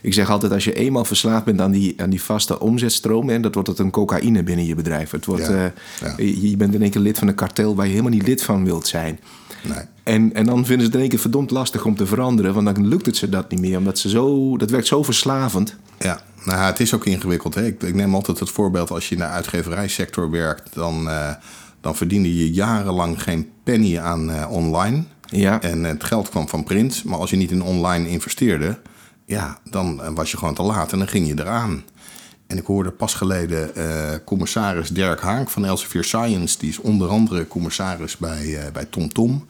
Ik 0.00 0.14
zeg 0.14 0.30
altijd, 0.30 0.52
als 0.52 0.64
je 0.64 0.74
eenmaal 0.74 1.04
verslaafd 1.04 1.44
bent 1.44 1.60
aan 1.60 1.70
die, 1.70 1.94
aan 1.96 2.10
die 2.10 2.22
vaste 2.22 2.60
omzetstroom... 2.60 3.30
en 3.30 3.42
dat 3.42 3.54
wordt 3.54 3.68
het 3.68 3.78
een 3.78 3.90
cocaïne 3.90 4.42
binnen 4.42 4.66
je 4.66 4.74
bedrijf. 4.74 5.10
Het 5.10 5.24
wordt, 5.24 5.46
ja, 5.46 5.72
uh, 6.18 6.42
Je, 6.42 6.56
bent 6.56 6.74
in 6.74 6.82
één 6.82 6.90
keer 6.90 7.00
lid 7.00 7.18
van 7.18 7.28
een 7.28 7.34
kartel 7.34 7.74
waar 7.74 7.84
je 7.84 7.90
helemaal 7.90 8.12
niet 8.12 8.26
lid 8.26 8.42
van 8.42 8.64
wilt 8.64 8.86
zijn. 8.86 9.20
Nee. 9.62 9.78
En, 10.02 10.34
en 10.34 10.46
dan 10.46 10.66
vinden 10.66 10.78
ze 10.78 10.84
het 10.84 10.94
in 10.94 11.00
één 11.00 11.08
keer 11.08 11.18
verdomd 11.18 11.50
lastig 11.50 11.84
om 11.84 11.96
te 11.96 12.06
veranderen... 12.06 12.54
want 12.54 12.66
dan 12.66 12.86
lukt 12.86 13.06
het 13.06 13.16
ze 13.16 13.28
dat 13.28 13.50
niet 13.50 13.60
meer, 13.60 13.78
omdat 13.78 13.98
ze 13.98 14.08
zo... 14.08 14.56
dat 14.56 14.70
werkt 14.70 14.86
zo 14.86 15.02
verslavend. 15.02 15.76
Ja, 15.98 16.20
nou, 16.44 16.60
het 16.60 16.80
is 16.80 16.94
ook 16.94 17.06
ingewikkeld. 17.06 17.54
Hè? 17.54 17.66
Ik, 17.66 17.82
ik 17.82 17.94
neem 17.94 18.14
altijd 18.14 18.38
het 18.38 18.50
voorbeeld, 18.50 18.90
als 18.90 19.08
je 19.08 19.14
in 19.14 19.20
de 19.20 19.26
uitgeverijsector 19.26 20.30
werkt... 20.30 20.74
dan... 20.74 21.06
Uh, 21.08 21.30
dan 21.84 21.96
verdiende 21.96 22.36
je 22.36 22.52
jarenlang 22.52 23.22
geen 23.22 23.50
penny 23.62 23.98
aan 23.98 24.30
uh, 24.30 24.50
online. 24.50 25.04
Ja. 25.26 25.60
En 25.60 25.84
het 25.84 26.04
geld 26.04 26.28
kwam 26.28 26.48
van 26.48 26.64
print. 26.64 27.04
Maar 27.04 27.18
als 27.18 27.30
je 27.30 27.36
niet 27.36 27.50
in 27.50 27.62
online 27.62 28.08
investeerde, 28.08 28.78
ja, 29.24 29.58
dan 29.70 30.02
eh, 30.02 30.10
was 30.14 30.30
je 30.30 30.36
gewoon 30.36 30.54
te 30.54 30.62
laat 30.62 30.92
en 30.92 30.98
dan 30.98 31.08
ging 31.08 31.26
je 31.26 31.34
eraan. 31.38 31.84
En 32.46 32.58
ik 32.58 32.66
hoorde 32.66 32.90
pas 32.90 33.14
geleden 33.14 33.70
uh, 33.76 34.10
commissaris 34.24 34.88
Dirk 34.88 35.20
Haak 35.20 35.50
van 35.50 35.64
Elsevier 35.64 36.04
Science. 36.04 36.58
Die 36.58 36.68
is 36.68 36.78
onder 36.78 37.08
andere 37.08 37.48
commissaris 37.48 38.16
bij, 38.16 38.44
uh, 38.44 38.60
bij 38.72 38.84
TomTom. 38.84 39.12
Tom. 39.12 39.46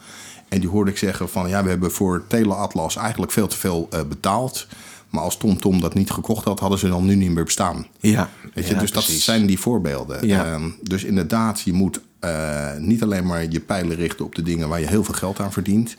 En 0.48 0.60
die 0.60 0.68
hoorde 0.68 0.90
ik 0.90 0.98
zeggen 0.98 1.28
van... 1.28 1.48
ja, 1.48 1.62
we 1.62 1.68
hebben 1.68 1.92
voor 1.92 2.24
Teleatlas 2.28 2.96
eigenlijk 2.96 3.32
veel 3.32 3.46
te 3.46 3.56
veel 3.56 3.88
uh, 3.94 4.00
betaald. 4.08 4.66
Maar 5.14 5.22
als 5.22 5.36
TomTom 5.36 5.60
Tom 5.60 5.80
dat 5.80 5.94
niet 5.94 6.10
gekocht 6.10 6.44
had, 6.44 6.60
hadden 6.60 6.78
ze 6.78 6.88
dan 6.88 7.04
nu 7.04 7.14
niet 7.14 7.30
meer 7.30 7.44
bestaan. 7.44 7.86
Ja, 8.00 8.30
Weet 8.54 8.68
je, 8.68 8.76
dus 8.76 8.90
dat 8.90 9.04
zijn 9.04 9.46
die 9.46 9.58
voorbeelden. 9.58 10.26
Ja. 10.26 10.44
Ehm, 10.44 10.70
dus 10.82 11.04
inderdaad, 11.04 11.60
je 11.60 11.72
moet 11.72 12.00
uh, 12.24 12.76
niet 12.78 13.02
alleen 13.02 13.26
maar 13.26 13.50
je 13.50 13.60
pijlen 13.60 13.96
richten 13.96 14.24
op 14.24 14.34
de 14.34 14.42
dingen 14.42 14.68
waar 14.68 14.80
je 14.80 14.86
heel 14.86 15.04
veel 15.04 15.14
geld 15.14 15.40
aan 15.40 15.52
verdient. 15.52 15.96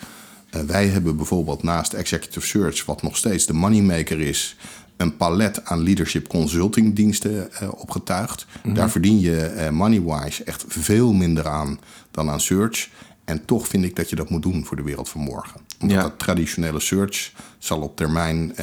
Uh, 0.56 0.62
wij 0.62 0.88
hebben 0.88 1.16
bijvoorbeeld 1.16 1.64
naast 1.64 1.94
Executive 1.94 2.46
Search, 2.46 2.86
wat 2.86 3.02
nog 3.02 3.18
steeds 3.18 3.46
de 3.46 3.54
moneymaker 3.54 4.20
is, 4.20 4.58
een 4.98 5.18
palet 5.18 5.66
aan 5.66 5.84
leadership 5.84 6.28
consulting 6.28 6.96
diensten 6.96 7.50
uh, 7.62 7.70
opgetuigd. 7.72 8.46
Mm 8.46 8.62
-hmm. 8.62 8.74
Daar 8.74 8.90
verdien 8.90 9.20
je 9.20 9.68
moneywise 9.72 10.44
echt 10.44 10.66
veel 10.68 11.14
minder 11.14 11.48
aan 11.48 11.80
dan 12.12 12.30
aan 12.30 12.42
search. 12.42 12.90
En 13.26 13.46
toch 13.46 13.68
vind 13.68 13.84
ik 13.84 13.96
dat 13.96 14.10
je 14.10 14.16
dat 14.16 14.30
moet 14.30 14.42
doen 14.42 14.66
voor 14.66 14.78
de 14.78 14.84
wereld 14.84 15.10
van 15.10 15.22
morgen. 15.22 15.62
Omdat 15.80 15.98
ja. 15.98 16.04
dat 16.04 16.20
traditionele 16.20 16.80
search 16.80 17.32
zal 17.58 17.82
op 17.82 17.96
termijn 17.96 18.56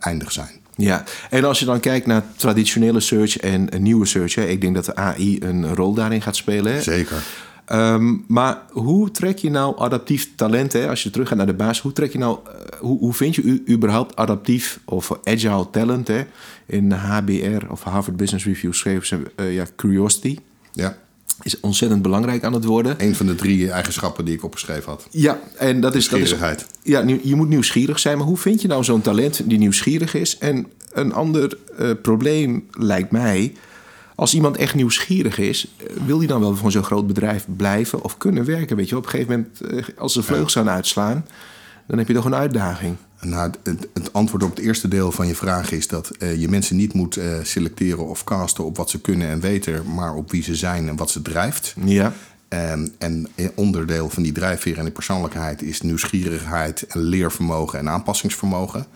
eindig 0.00 0.32
zijn. 0.32 0.60
Ja, 0.76 1.04
en 1.30 1.44
als 1.44 1.58
je 1.58 1.64
dan 1.64 1.80
kijkt 1.80 2.06
naar 2.06 2.24
traditionele 2.36 3.00
search 3.00 3.36
en 3.36 3.74
een 3.74 3.82
nieuwe 3.82 4.06
search, 4.06 4.34
hè, 4.34 4.44
ik 4.44 4.60
denk 4.60 4.74
dat 4.74 4.84
de 4.84 4.94
AI 4.94 5.36
een 5.40 5.74
rol 5.74 5.94
daarin 5.94 6.22
gaat 6.22 6.36
spelen. 6.36 6.72
Hè? 6.72 6.82
Zeker. 6.82 7.22
Um, 7.72 8.24
maar 8.28 8.62
hoe 8.70 9.10
trek 9.10 9.38
je 9.38 9.50
nou 9.50 9.78
adaptief 9.78 10.34
talent, 10.34 10.72
hè, 10.72 10.88
als 10.88 11.02
je 11.02 11.10
terug 11.10 11.28
gaat 11.28 11.36
naar 11.36 11.46
de 11.46 11.54
basis, 11.54 11.82
hoe 11.82 11.92
trek 11.92 12.12
je 12.12 12.18
nou, 12.18 12.38
uh, 12.46 12.80
hoe, 12.80 12.98
hoe 12.98 13.14
vind 13.14 13.34
je 13.34 13.42
u, 13.42 13.62
überhaupt 13.68 14.16
adaptief 14.16 14.80
of 14.84 15.18
agile 15.24 15.70
talent? 15.70 16.08
Hè? 16.08 16.24
In 16.66 16.90
HBR 16.92 17.70
of 17.70 17.82
Harvard 17.82 18.16
Business 18.16 18.44
Review 18.44 18.72
schreven 18.72 19.06
ze 19.06 19.22
uh, 19.36 19.54
ja, 19.54 19.66
curiosity. 19.76 20.38
Ja 20.72 20.96
is 21.42 21.60
ontzettend 21.60 22.02
belangrijk 22.02 22.44
aan 22.44 22.52
het 22.52 22.64
worden. 22.64 22.94
Een 22.98 23.14
van 23.14 23.26
de 23.26 23.34
drie 23.34 23.70
eigenschappen 23.70 24.24
die 24.24 24.34
ik 24.34 24.44
opgeschreven 24.44 24.90
had. 24.90 25.06
Ja, 25.10 25.40
en 25.56 25.80
dat 25.80 25.94
is... 25.94 26.08
Dat 26.08 26.20
is 26.20 26.34
ja, 26.82 27.04
je 27.22 27.34
moet 27.34 27.48
nieuwsgierig 27.48 27.98
zijn. 27.98 28.18
Maar 28.18 28.26
hoe 28.26 28.36
vind 28.36 28.62
je 28.62 28.68
nou 28.68 28.84
zo'n 28.84 29.00
talent 29.00 29.40
die 29.44 29.58
nieuwsgierig 29.58 30.14
is? 30.14 30.38
En 30.38 30.66
een 30.92 31.12
ander 31.12 31.58
uh, 31.80 31.90
probleem 32.02 32.66
lijkt 32.70 33.10
mij... 33.10 33.52
als 34.14 34.34
iemand 34.34 34.56
echt 34.56 34.74
nieuwsgierig 34.74 35.38
is, 35.38 35.68
eh, 35.76 35.86
wil 36.06 36.18
die 36.18 36.28
dan 36.28 36.40
wel 36.40 36.56
voor 36.56 36.70
zo'n 36.70 36.84
groot 36.84 37.06
bedrijf 37.06 37.46
blijven 37.56 38.02
of 38.02 38.18
kunnen 38.18 38.44
werken? 38.44 38.76
Weet 38.76 38.88
je, 38.88 38.96
op 38.96 39.04
een 39.04 39.10
gegeven 39.10 39.46
moment, 39.62 39.80
als 39.98 40.14
de 40.14 40.22
vleugels 40.22 40.52
gaan 40.52 40.70
uitslaan, 40.70 41.26
dan 41.86 41.98
heb 41.98 42.08
je 42.08 42.14
toch 42.14 42.24
een 42.24 42.34
uitdaging. 42.34 42.96
Nou, 43.20 43.50
het, 43.62 43.88
het, 43.94 44.12
antwoord 44.12 44.42
op 44.42 44.50
het 44.50 44.58
eerste 44.58 44.88
deel 44.88 45.12
van 45.12 45.26
je 45.26 45.34
vraag 45.34 45.70
is 45.70 45.88
dat 45.88 46.10
je 46.18 46.48
mensen 46.48 46.76
niet 46.76 46.92
moet 46.92 47.20
selecteren 47.42 48.06
of 48.06 48.24
casten 48.24 48.64
op 48.64 48.76
wat 48.76 48.90
ze 48.90 49.00
kunnen 49.00 49.28
en 49.28 49.40
weten, 49.40 49.94
maar 49.94 50.14
op 50.14 50.30
wie 50.30 50.42
ze 50.42 50.54
zijn 50.54 50.88
en 50.88 50.96
wat 50.96 51.10
ze 51.10 51.22
drijft. 51.22 51.74
Ja. 51.84 52.12
En, 52.48 52.94
en 52.98 53.28
onderdeel 53.54 54.10
van 54.10 54.22
die 54.22 54.32
drijfveer 54.32 54.78
en 54.78 54.84
die 54.84 54.92
persoonlijkheid 54.92 55.62
is 55.62 55.80
nieuwsgierigheid 55.80 56.86
en 56.86 57.00
leervermogen 57.00 57.78
en 57.78 57.88
aanpassingsvermogen. 57.88 58.86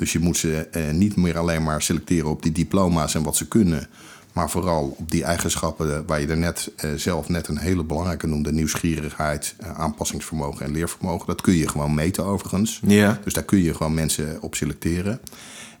Dus 0.00 0.12
je 0.12 0.18
moet 0.18 0.36
ze 0.36 0.56
eh, 0.56 0.90
niet 0.90 1.16
meer 1.16 1.38
alleen 1.38 1.62
maar 1.62 1.82
selecteren 1.82 2.30
op 2.30 2.42
die 2.42 2.52
diploma's 2.52 3.14
en 3.14 3.22
wat 3.22 3.36
ze 3.36 3.48
kunnen. 3.48 3.88
Maar 4.32 4.50
vooral 4.50 4.96
op 4.98 5.10
die 5.10 5.24
eigenschappen 5.24 6.06
waar 6.06 6.20
je 6.20 6.26
er 6.26 6.36
net 6.36 6.70
eh, 6.76 6.90
zelf 6.96 7.28
net 7.28 7.48
een 7.48 7.58
hele 7.58 7.84
belangrijke 7.84 8.26
noemde: 8.26 8.52
nieuwsgierigheid, 8.52 9.54
eh, 9.58 9.78
aanpassingsvermogen 9.78 10.66
en 10.66 10.72
leervermogen. 10.72 11.26
Dat 11.26 11.40
kun 11.40 11.54
je 11.54 11.68
gewoon 11.68 11.94
meten 11.94 12.24
overigens. 12.24 12.80
Ja. 12.86 13.20
Dus 13.24 13.34
daar 13.34 13.44
kun 13.44 13.62
je 13.62 13.74
gewoon 13.74 13.94
mensen 13.94 14.38
op 14.40 14.54
selecteren. 14.54 15.20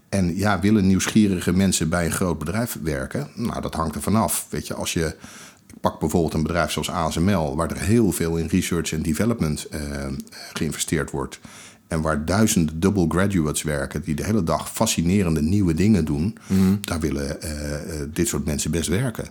En 0.08 0.36
ja, 0.36 0.60
willen 0.60 0.86
nieuwsgierige 0.86 1.52
mensen 1.52 1.88
bij 1.88 2.04
een 2.04 2.12
groot 2.12 2.38
bedrijf 2.38 2.78
werken? 2.82 3.28
Nou, 3.34 3.60
dat 3.60 3.74
hangt 3.74 3.94
er 3.94 4.02
vanaf. 4.02 4.46
Weet 4.48 4.66
je, 4.66 4.74
als 4.74 4.92
je 4.92 5.16
pak 5.80 6.00
bijvoorbeeld 6.00 6.34
een 6.34 6.42
bedrijf 6.42 6.70
zoals 6.70 6.90
ASML, 6.90 7.56
waar 7.56 7.70
er 7.70 7.80
heel 7.80 8.12
veel 8.12 8.36
in 8.36 8.46
research 8.46 8.92
en 8.92 9.02
development 9.02 9.66
geïnvesteerd 10.52 11.10
wordt. 11.10 11.40
En 11.90 12.00
waar 12.00 12.24
duizenden 12.24 12.80
double 12.80 13.06
graduates 13.08 13.62
werken 13.62 14.02
die 14.02 14.14
de 14.14 14.24
hele 14.24 14.44
dag 14.44 14.72
fascinerende 14.72 15.42
nieuwe 15.42 15.74
dingen 15.74 16.04
doen. 16.04 16.38
Mhm. 16.46 16.76
Daar 16.80 17.00
willen 17.00 17.36
uh, 17.44 17.50
dit 18.12 18.28
soort 18.28 18.44
mensen 18.44 18.70
best 18.70 18.88
werken. 18.88 19.28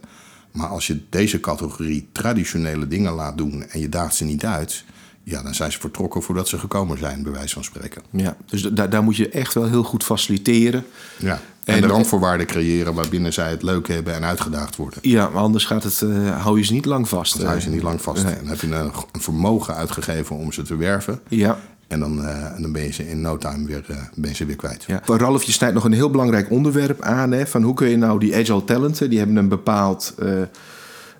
Maar 0.51 0.67
als 0.67 0.87
je 0.87 0.99
deze 1.09 1.39
categorie 1.39 2.07
traditionele 2.11 2.87
dingen 2.87 3.13
laat 3.13 3.37
doen 3.37 3.63
en 3.69 3.79
je 3.79 3.89
daagt 3.89 4.15
ze 4.15 4.23
niet 4.23 4.45
uit. 4.45 4.83
Ja, 5.23 5.41
dan 5.43 5.55
zijn 5.55 5.71
ze 5.71 5.79
vertrokken 5.79 6.21
voordat 6.21 6.47
ze 6.47 6.59
gekomen 6.59 6.97
zijn, 6.97 7.23
bij 7.23 7.31
wijze 7.31 7.53
van 7.53 7.63
spreken. 7.63 8.01
Ja, 8.09 8.35
dus 8.45 8.61
daar, 8.61 8.89
daar 8.89 9.03
moet 9.03 9.15
je 9.15 9.29
echt 9.29 9.53
wel 9.53 9.67
heel 9.67 9.83
goed 9.83 10.03
faciliteren. 10.03 10.85
Ja. 11.17 11.41
En, 11.63 11.81
de 11.81 11.87
randvoorwaarden 11.87 12.47
creëren 12.47 12.93
waarbinnen 12.93 13.33
zij 13.33 13.49
het 13.49 13.63
leuk 13.63 13.87
hebben 13.87 14.13
en 14.13 14.23
uitgedaagd 14.23 14.75
worden. 14.75 14.99
Ja, 15.01 15.29
maar 15.29 15.41
anders 15.41 15.65
gaat 15.65 15.83
het, 15.83 16.01
uh, 16.01 16.41
hou 16.41 16.57
je 16.57 16.65
ze 16.65 16.73
niet 16.73 16.85
lang 16.85 17.09
vast. 17.09 17.37
Dan 17.37 17.45
hou 17.45 17.57
je 17.57 17.63
ze 17.63 17.69
niet 17.69 17.83
lang 17.83 18.01
vast. 18.01 18.23
Dan 18.23 18.47
heb 18.47 18.61
je 18.61 18.67
een, 18.67 18.91
een, 19.11 19.21
vermogen 19.21 19.75
uitgegeven 19.75 20.35
om 20.35 20.51
ze 20.51 20.61
te 20.61 20.75
werven. 20.75 21.19
Ja. 21.27 21.59
En 21.89 21.99
dan, 21.99 22.19
uh, 22.19 22.45
dan 22.57 22.71
ben 22.71 22.83
je 22.83 22.91
ze 22.91 23.09
in 23.09 23.21
no 23.21 23.37
time 23.37 23.65
weer, 23.65 23.85
uh, 23.91 23.97
ben 24.15 24.29
je 24.29 24.35
ze 24.35 24.45
weer 24.45 24.55
kwijt. 24.55 24.83
Ja. 24.87 25.01
Ralf, 25.05 25.43
je 25.43 25.51
snijdt 25.51 25.75
nog 25.75 25.83
een 25.83 25.93
heel 25.93 26.09
belangrijk 26.09 26.49
onderwerp 26.49 27.01
aan. 27.01 27.31
Hè, 27.31 27.47
van 27.47 27.63
hoe 27.63 27.73
kun 27.73 27.89
je 27.89 27.97
nou 27.97 28.19
die 28.19 28.35
agile 28.35 28.63
talenten, 28.63 29.09
die 29.09 29.17
hebben 29.17 29.35
een 29.35 29.47
bepaald 29.47 30.15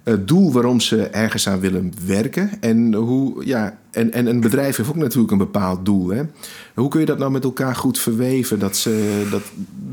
het 0.04 0.28
doel 0.28 0.52
waarom 0.52 0.80
ze 0.80 1.08
ergens 1.08 1.48
aan 1.50 1.60
willen 1.60 1.94
werken. 2.06 2.52
En, 2.60 2.94
hoe, 2.94 3.46
ja, 3.46 3.78
en, 3.92 4.14
en 4.14 4.26
een 4.26 4.40
bedrijf 4.40 4.76
heeft 4.76 4.90
ook 4.90 4.96
natuurlijk 4.96 5.32
een 5.32 5.38
bepaald 5.38 5.86
doel. 5.86 6.10
Hè? 6.10 6.22
Hoe 6.74 6.90
kun 6.90 7.00
je 7.00 7.06
dat 7.06 7.18
nou 7.18 7.32
met 7.32 7.44
elkaar 7.44 7.76
goed 7.76 8.00
verweven, 8.00 8.60
dat, 8.60 8.78
ze, 8.78 9.24
dat, 9.32 9.42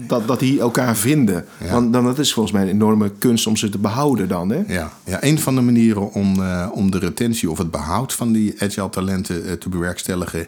dat, 0.07 0.27
dat 0.27 0.39
die 0.41 0.61
elkaar 0.61 0.97
vinden? 0.97 1.45
Want 1.71 1.93
dan, 1.93 2.05
dat 2.05 2.19
is 2.19 2.33
volgens 2.33 2.55
mij 2.55 2.65
een 2.65 2.75
enorme 2.75 3.11
kunst 3.19 3.47
om 3.47 3.57
ze 3.57 3.69
te 3.69 3.79
behouden 3.79 4.29
dan. 4.29 4.51
Hè? 4.51 4.63
Ja. 4.67 4.93
ja, 5.05 5.25
een 5.25 5.39
van 5.39 5.55
de 5.55 5.61
manieren 5.61 6.13
om, 6.13 6.41
uh, 6.41 6.69
om 6.73 6.91
de 6.91 6.99
retentie 6.99 7.51
of 7.51 7.59
het 7.59 7.71
behoud 7.71 8.13
van 8.13 8.33
die 8.33 8.63
agile 8.63 8.91
talenten 8.91 9.47
uh, 9.47 9.53
te 9.53 9.69
bewerkstelligen 9.69 10.47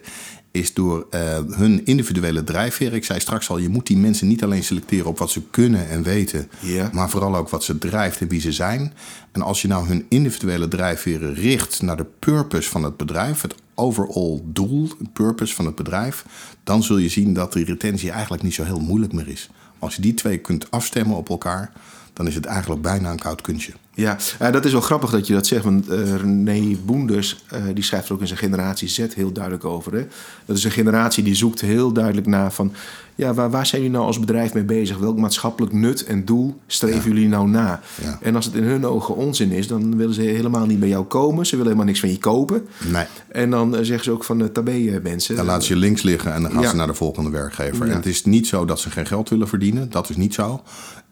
is 0.50 0.74
door 0.74 1.06
uh, 1.10 1.38
hun 1.48 1.86
individuele 1.86 2.44
drijfveer. 2.44 2.94
Ik 2.94 3.04
zei 3.04 3.20
straks 3.20 3.50
al, 3.50 3.58
je 3.58 3.68
moet 3.68 3.86
die 3.86 3.96
mensen 3.96 4.28
niet 4.28 4.44
alleen 4.44 4.64
selecteren 4.64 5.06
op 5.06 5.18
wat 5.18 5.30
ze 5.30 5.42
kunnen 5.50 5.88
en 5.88 6.02
weten, 6.02 6.50
yeah. 6.60 6.92
maar 6.92 7.10
vooral 7.10 7.36
ook 7.36 7.48
wat 7.48 7.64
ze 7.64 7.78
drijft 7.78 8.20
en 8.20 8.28
wie 8.28 8.40
ze 8.40 8.52
zijn. 8.52 8.92
En 9.32 9.42
als 9.42 9.62
je 9.62 9.68
nou 9.68 9.86
hun 9.86 10.06
individuele 10.08 10.68
drijfveren 10.68 11.34
richt 11.34 11.82
naar 11.82 11.96
de 11.96 12.06
purpose 12.18 12.70
van 12.70 12.82
het 12.82 12.96
bedrijf, 12.96 13.40
het 13.40 13.54
overall 13.74 14.40
doel, 14.44 14.88
het 14.98 15.12
purpose 15.12 15.54
van 15.54 15.66
het 15.66 15.74
bedrijf, 15.74 16.24
dan 16.64 16.82
zul 16.82 16.98
je 16.98 17.08
zien 17.08 17.32
dat 17.32 17.52
die 17.52 17.64
retentie 17.64 18.10
eigenlijk 18.10 18.42
niet 18.42 18.54
zo 18.54 18.64
heel 18.64 18.80
moeilijk 18.80 19.12
meer 19.12 19.28
is. 19.28 19.50
Als 19.78 19.94
je 19.96 20.02
die 20.02 20.14
twee 20.14 20.38
kunt 20.38 20.70
afstemmen 20.70 21.16
op 21.16 21.28
elkaar, 21.28 21.72
dan 22.12 22.26
is 22.26 22.34
het 22.34 22.44
eigenlijk 22.44 22.82
bijna 22.82 23.10
een 23.10 23.18
koud 23.18 23.40
kunstje. 23.40 23.72
Ja, 23.98 24.16
uh, 24.42 24.52
dat 24.52 24.64
is 24.64 24.72
wel 24.72 24.80
grappig 24.80 25.10
dat 25.10 25.26
je 25.26 25.32
dat 25.32 25.46
zegt. 25.46 25.64
Want 25.64 25.90
uh, 25.90 26.16
René 26.16 26.76
Boenders, 26.84 27.44
uh, 27.52 27.60
die 27.74 27.84
schrijft 27.84 28.08
er 28.08 28.14
ook 28.14 28.20
in 28.20 28.26
zijn 28.26 28.38
generatie 28.38 28.88
Z 28.88 29.06
heel 29.14 29.32
duidelijk 29.32 29.64
over. 29.64 29.92
Hè? 29.92 30.06
Dat 30.44 30.56
is 30.56 30.64
een 30.64 30.70
generatie 30.70 31.24
die 31.24 31.34
zoekt 31.34 31.60
heel 31.60 31.92
duidelijk 31.92 32.26
naar 32.26 32.52
van... 32.52 32.72
ja, 33.18 33.34
waar, 33.34 33.50
waar 33.50 33.66
zijn 33.66 33.80
jullie 33.80 33.96
nou 33.96 34.06
als 34.06 34.20
bedrijf 34.20 34.54
mee 34.54 34.64
bezig? 34.64 34.98
Welk 34.98 35.18
maatschappelijk 35.18 35.72
nut 35.72 36.04
en 36.04 36.24
doel 36.24 36.60
streven 36.66 37.08
ja. 37.08 37.14
jullie 37.16 37.28
nou 37.28 37.48
na? 37.48 37.80
Ja. 38.02 38.18
En 38.22 38.36
als 38.36 38.44
het 38.44 38.54
in 38.54 38.62
hun 38.62 38.86
ogen 38.86 39.16
onzin 39.16 39.50
is, 39.50 39.66
dan 39.66 39.96
willen 39.96 40.14
ze 40.14 40.20
helemaal 40.20 40.66
niet 40.66 40.80
bij 40.80 40.88
jou 40.88 41.04
komen. 41.04 41.46
Ze 41.46 41.50
willen 41.50 41.66
helemaal 41.66 41.86
niks 41.86 42.00
van 42.00 42.10
je 42.10 42.18
kopen. 42.18 42.68
Nee. 42.88 43.04
En 43.28 43.50
dan 43.50 43.74
zeggen 43.74 44.04
ze 44.04 44.10
ook 44.10 44.24
van 44.24 44.38
de 44.38 44.52
tabé 44.52 45.00
mensen. 45.02 45.36
Dan 45.36 45.46
laten 45.46 45.66
ze 45.66 45.74
je 45.74 45.78
links 45.80 46.02
liggen 46.02 46.34
en 46.34 46.42
dan 46.42 46.50
gaan 46.50 46.62
ja. 46.62 46.68
ze 46.68 46.76
naar 46.76 46.86
de 46.86 46.94
volgende 46.94 47.30
werkgever. 47.30 47.88
En 47.88 47.94
het 47.94 48.06
is 48.06 48.24
niet 48.24 48.46
zo 48.46 48.64
dat 48.64 48.80
ze 48.80 48.90
geen 48.90 49.06
geld 49.06 49.28
willen 49.28 49.48
verdienen. 49.48 49.90
Dat 49.90 50.10
is 50.10 50.16
niet 50.16 50.34
zo. 50.34 50.62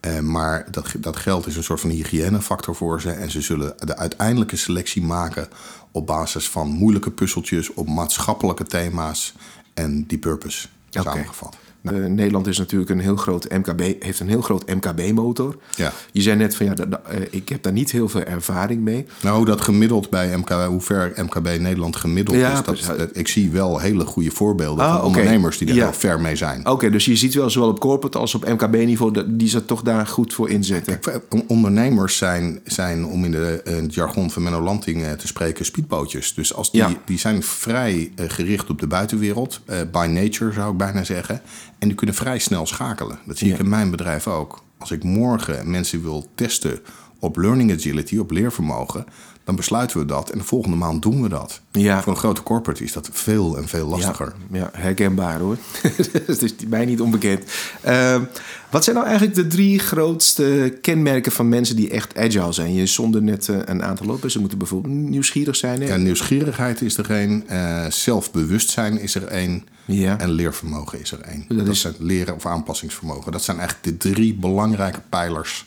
Uh, 0.01 0.19
maar 0.19 0.67
dat, 0.71 0.93
dat 0.97 1.15
geld 1.15 1.47
is 1.47 1.55
een 1.55 1.63
soort 1.63 1.79
van 1.79 1.89
hygiënefactor 1.89 2.75
voor 2.75 3.01
ze. 3.01 3.09
En 3.09 3.31
ze 3.31 3.41
zullen 3.41 3.73
de 3.77 3.97
uiteindelijke 3.97 4.55
selectie 4.55 5.01
maken 5.01 5.47
op 5.91 6.07
basis 6.07 6.49
van 6.49 6.67
moeilijke 6.67 7.11
puzzeltjes, 7.11 7.73
op 7.73 7.87
maatschappelijke 7.87 8.63
thema's 8.63 9.33
en 9.73 10.03
die 10.05 10.17
purpose 10.17 10.67
okay. 10.89 11.03
samengevat. 11.13 11.57
Uh, 11.81 12.05
Nederland 12.05 12.47
is 12.47 12.57
natuurlijk 12.57 12.89
een 12.89 12.99
heel 12.99 13.15
groot 13.15 13.49
MKB, 13.49 14.03
heeft 14.03 14.19
een 14.19 14.27
heel 14.27 14.41
groot 14.41 14.65
MKB-motor. 14.65 15.57
Ja. 15.75 15.93
Je 16.11 16.21
zei 16.21 16.37
net 16.37 16.55
van 16.55 16.65
ja, 16.65 16.73
uh, 16.77 17.21
ik 17.29 17.49
heb 17.49 17.63
daar 17.63 17.73
niet 17.73 17.91
heel 17.91 18.09
veel 18.09 18.23
ervaring 18.23 18.81
mee. 18.81 19.05
Nou, 19.21 19.45
dat 19.45 19.61
gemiddeld 19.61 20.09
bij 20.09 20.37
MKB, 20.37 20.65
hoe 20.67 20.81
ver 20.81 21.13
MKB 21.15 21.59
Nederland 21.59 21.95
gemiddeld 21.95 22.37
ja, 22.37 22.51
is, 22.51 22.63
dat, 22.63 22.97
dat, 22.97 23.09
ik 23.13 23.27
zie 23.27 23.51
wel 23.51 23.79
hele 23.79 24.05
goede 24.05 24.31
voorbeelden 24.31 24.85
ah, 24.85 24.91
van 24.91 24.97
okay. 24.97 25.07
ondernemers 25.09 25.57
die 25.57 25.73
ja. 25.73 25.75
wel 25.75 25.93
ver 25.93 26.21
mee 26.21 26.35
zijn. 26.35 26.59
Oké, 26.59 26.69
okay, 26.69 26.89
dus 26.89 27.05
je 27.05 27.15
ziet 27.15 27.33
wel 27.33 27.49
zowel 27.49 27.69
op 27.69 27.79
corporate 27.79 28.17
als 28.17 28.35
op 28.35 28.45
MKB-niveau 28.47 29.23
die 29.27 29.49
ze 29.49 29.65
toch 29.65 29.81
daar 29.81 30.07
goed 30.07 30.33
voor 30.33 30.49
inzetten. 30.49 30.99
Kijk, 30.99 31.23
ondernemers 31.47 32.17
zijn, 32.17 32.59
zijn 32.63 33.05
om 33.05 33.25
in, 33.25 33.31
de, 33.31 33.61
in 33.63 33.83
het 33.83 33.93
jargon 33.93 34.31
van 34.31 34.43
Menno 34.43 34.61
Lanting 34.61 35.05
te 35.17 35.27
spreken, 35.27 35.65
speedbootjes. 35.65 36.33
Dus 36.33 36.53
als 36.53 36.71
die, 36.71 36.81
ja. 36.81 36.93
die 37.05 37.19
zijn 37.19 37.43
vrij 37.43 38.11
gericht 38.15 38.69
op 38.69 38.79
de 38.79 38.87
buitenwereld, 38.87 39.61
by 39.91 40.07
nature 40.09 40.51
zou 40.51 40.71
ik 40.71 40.77
bijna 40.77 41.03
zeggen. 41.03 41.41
En 41.79 41.87
die 41.87 41.97
kunnen 41.97 42.15
vrij 42.15 42.39
snel 42.39 42.65
schakelen. 42.65 43.19
Dat 43.25 43.37
zie 43.37 43.47
Ja. 43.47 43.53
ik 43.53 43.59
in 43.59 43.69
mijn 43.69 43.91
bedrijf 43.91 44.27
ook. 44.27 44.63
Als 44.77 44.91
ik 44.91 45.03
morgen 45.03 45.71
mensen 45.71 46.01
wil 46.01 46.29
testen 46.35 46.79
op 47.19 47.37
learning 47.37 47.71
agility, 47.73 48.17
op 48.17 48.31
leervermogen, 48.31 49.05
dan 49.47 49.55
besluiten 49.55 49.99
we 49.99 50.05
dat 50.05 50.29
en 50.29 50.37
de 50.37 50.43
volgende 50.43 50.77
maand 50.77 51.01
doen 51.01 51.21
we 51.21 51.29
dat. 51.29 51.61
Ja. 51.71 52.01
Voor 52.01 52.13
een 52.13 52.19
grote 52.19 52.43
corporate 52.43 52.83
is 52.83 52.93
dat 52.93 53.09
veel 53.11 53.57
en 53.57 53.67
veel 53.67 53.87
lastiger. 53.87 54.33
Ja, 54.51 54.57
ja 54.57 54.69
herkenbaar 54.73 55.39
hoor. 55.39 55.57
Het 56.25 56.41
is 56.41 56.53
mij 56.67 56.85
niet 56.85 57.01
onbekend. 57.01 57.43
Uh, 57.87 58.21
wat 58.69 58.83
zijn 58.83 58.95
nou 58.95 59.07
eigenlijk 59.07 59.37
de 59.37 59.47
drie 59.47 59.79
grootste 59.79 60.77
kenmerken 60.81 61.31
van 61.31 61.49
mensen 61.49 61.75
die 61.75 61.89
echt 61.89 62.17
agile 62.17 62.51
zijn? 62.51 62.73
Je 62.73 62.85
zonde 62.85 63.21
net 63.21 63.47
uh, 63.47 63.57
een 63.65 63.83
aantal 63.83 64.09
op. 64.09 64.23
Ze 64.29 64.39
moeten 64.39 64.57
bijvoorbeeld 64.57 64.93
nieuwsgierig 64.93 65.55
zijn. 65.55 65.81
Hè? 65.81 65.87
Ja, 65.87 65.95
nieuwsgierigheid 65.95 66.81
is 66.81 66.97
er 66.97 67.11
één. 67.11 67.43
Uh, 67.51 67.85
zelfbewustzijn 67.89 68.99
is 68.99 69.15
er 69.15 69.23
één. 69.25 69.65
Ja. 69.85 70.19
En 70.19 70.29
leervermogen 70.29 70.99
is 70.99 71.11
er 71.11 71.21
één. 71.21 71.45
Dat 71.47 71.57
Dat, 71.57 71.67
is- 71.67 71.81
zijn 71.81 71.93
leren 71.99 72.35
of 72.35 72.45
aanpassingsvermogen. 72.45 73.31
Dat 73.31 73.43
zijn 73.43 73.59
eigenlijk 73.59 74.01
de 74.01 74.09
drie 74.11 74.33
belangrijke 74.33 75.01
pijlers 75.09 75.65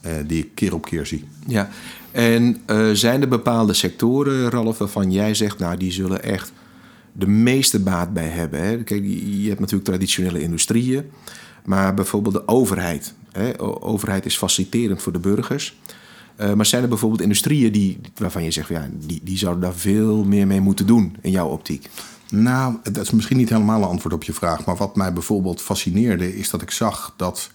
eh, 0.00 0.12
die 0.26 0.38
ik 0.38 0.48
keer 0.54 0.74
op 0.74 0.84
keer 0.84 1.06
zie. 1.06 1.24
Ja, 1.46 1.68
en 2.12 2.62
eh, 2.66 2.90
zijn 2.92 3.20
er 3.22 3.28
bepaalde 3.28 3.72
sectoren, 3.72 4.50
Ralf, 4.50 4.78
waarvan 4.78 5.12
jij 5.12 5.34
zegt, 5.34 5.58
nou, 5.58 5.76
die 5.76 5.92
zullen 5.92 6.22
echt 6.22 6.52
de 7.12 7.26
meeste 7.26 7.80
baat 7.80 8.12
bij 8.12 8.28
hebben? 8.28 8.62
Hè? 8.62 8.82
Kijk, 8.82 9.04
je 9.04 9.48
hebt 9.48 9.60
natuurlijk 9.60 9.88
traditionele 9.88 10.40
industrieën, 10.40 11.10
maar 11.64 11.94
bijvoorbeeld 11.94 12.34
de 12.34 12.48
overheid. 12.48 13.14
Hè? 13.32 13.60
Overheid 13.82 14.26
is 14.26 14.36
faciliterend 14.36 15.02
voor 15.02 15.12
de 15.12 15.18
burgers. 15.18 15.76
Eh, 16.36 16.52
maar 16.52 16.66
zijn 16.66 16.82
er 16.82 16.88
bijvoorbeeld 16.88 17.20
industrieën 17.20 17.72
die, 17.72 18.00
waarvan 18.16 18.44
je 18.44 18.50
zegt, 18.50 18.68
ja, 18.68 18.88
die, 18.92 19.20
die 19.22 19.38
zouden 19.38 19.62
daar 19.62 19.74
veel 19.74 20.24
meer 20.24 20.46
mee 20.46 20.60
moeten 20.60 20.86
doen 20.86 21.16
in 21.20 21.30
jouw 21.30 21.48
optiek? 21.48 21.88
Nou, 22.30 22.76
dat 22.82 23.02
is 23.02 23.10
misschien 23.10 23.36
niet 23.36 23.48
helemaal 23.48 23.82
een 23.82 23.88
antwoord 23.88 24.14
op 24.14 24.22
je 24.22 24.32
vraag. 24.32 24.64
Maar 24.64 24.76
wat 24.76 24.96
mij 24.96 25.12
bijvoorbeeld 25.12 25.60
fascineerde, 25.60 26.36
is 26.36 26.50
dat 26.50 26.62
ik 26.62 26.70
zag 26.70 27.14
dat 27.16 27.50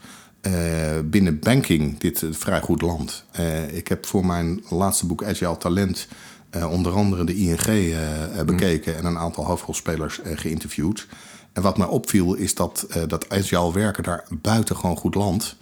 eh, 0.54 1.00
binnen 1.04 1.40
banking 1.40 1.98
dit 2.00 2.22
een 2.22 2.34
vrij 2.34 2.62
goed 2.62 2.82
land. 2.82 3.24
Eh, 3.32 3.76
ik 3.76 3.88
heb 3.88 4.06
voor 4.06 4.26
mijn 4.26 4.64
laatste 4.70 5.06
boek 5.06 5.24
Agile 5.24 5.58
Talent 5.58 6.08
eh, 6.50 6.72
onder 6.72 6.92
andere 6.92 7.24
de 7.24 7.36
ING 7.36 7.60
eh, 7.60 8.40
eh, 8.40 8.46
bekeken 8.46 8.98
en 8.98 9.06
een 9.06 9.18
aantal 9.18 9.46
hoofdrolspelers 9.46 10.22
eh, 10.22 10.38
geïnterviewd. 10.38 11.08
En 11.54 11.62
wat 11.62 11.78
mij 11.78 11.88
opviel 11.88 12.34
is 12.34 12.56
dat, 12.56 12.86
eh, 12.90 13.02
dat 13.08 13.30
Agile 13.30 13.74
werken 13.74 14.04
daar 14.04 14.24
buitengewoon 14.42 14.98
goed 14.98 15.16
land. 15.16 15.56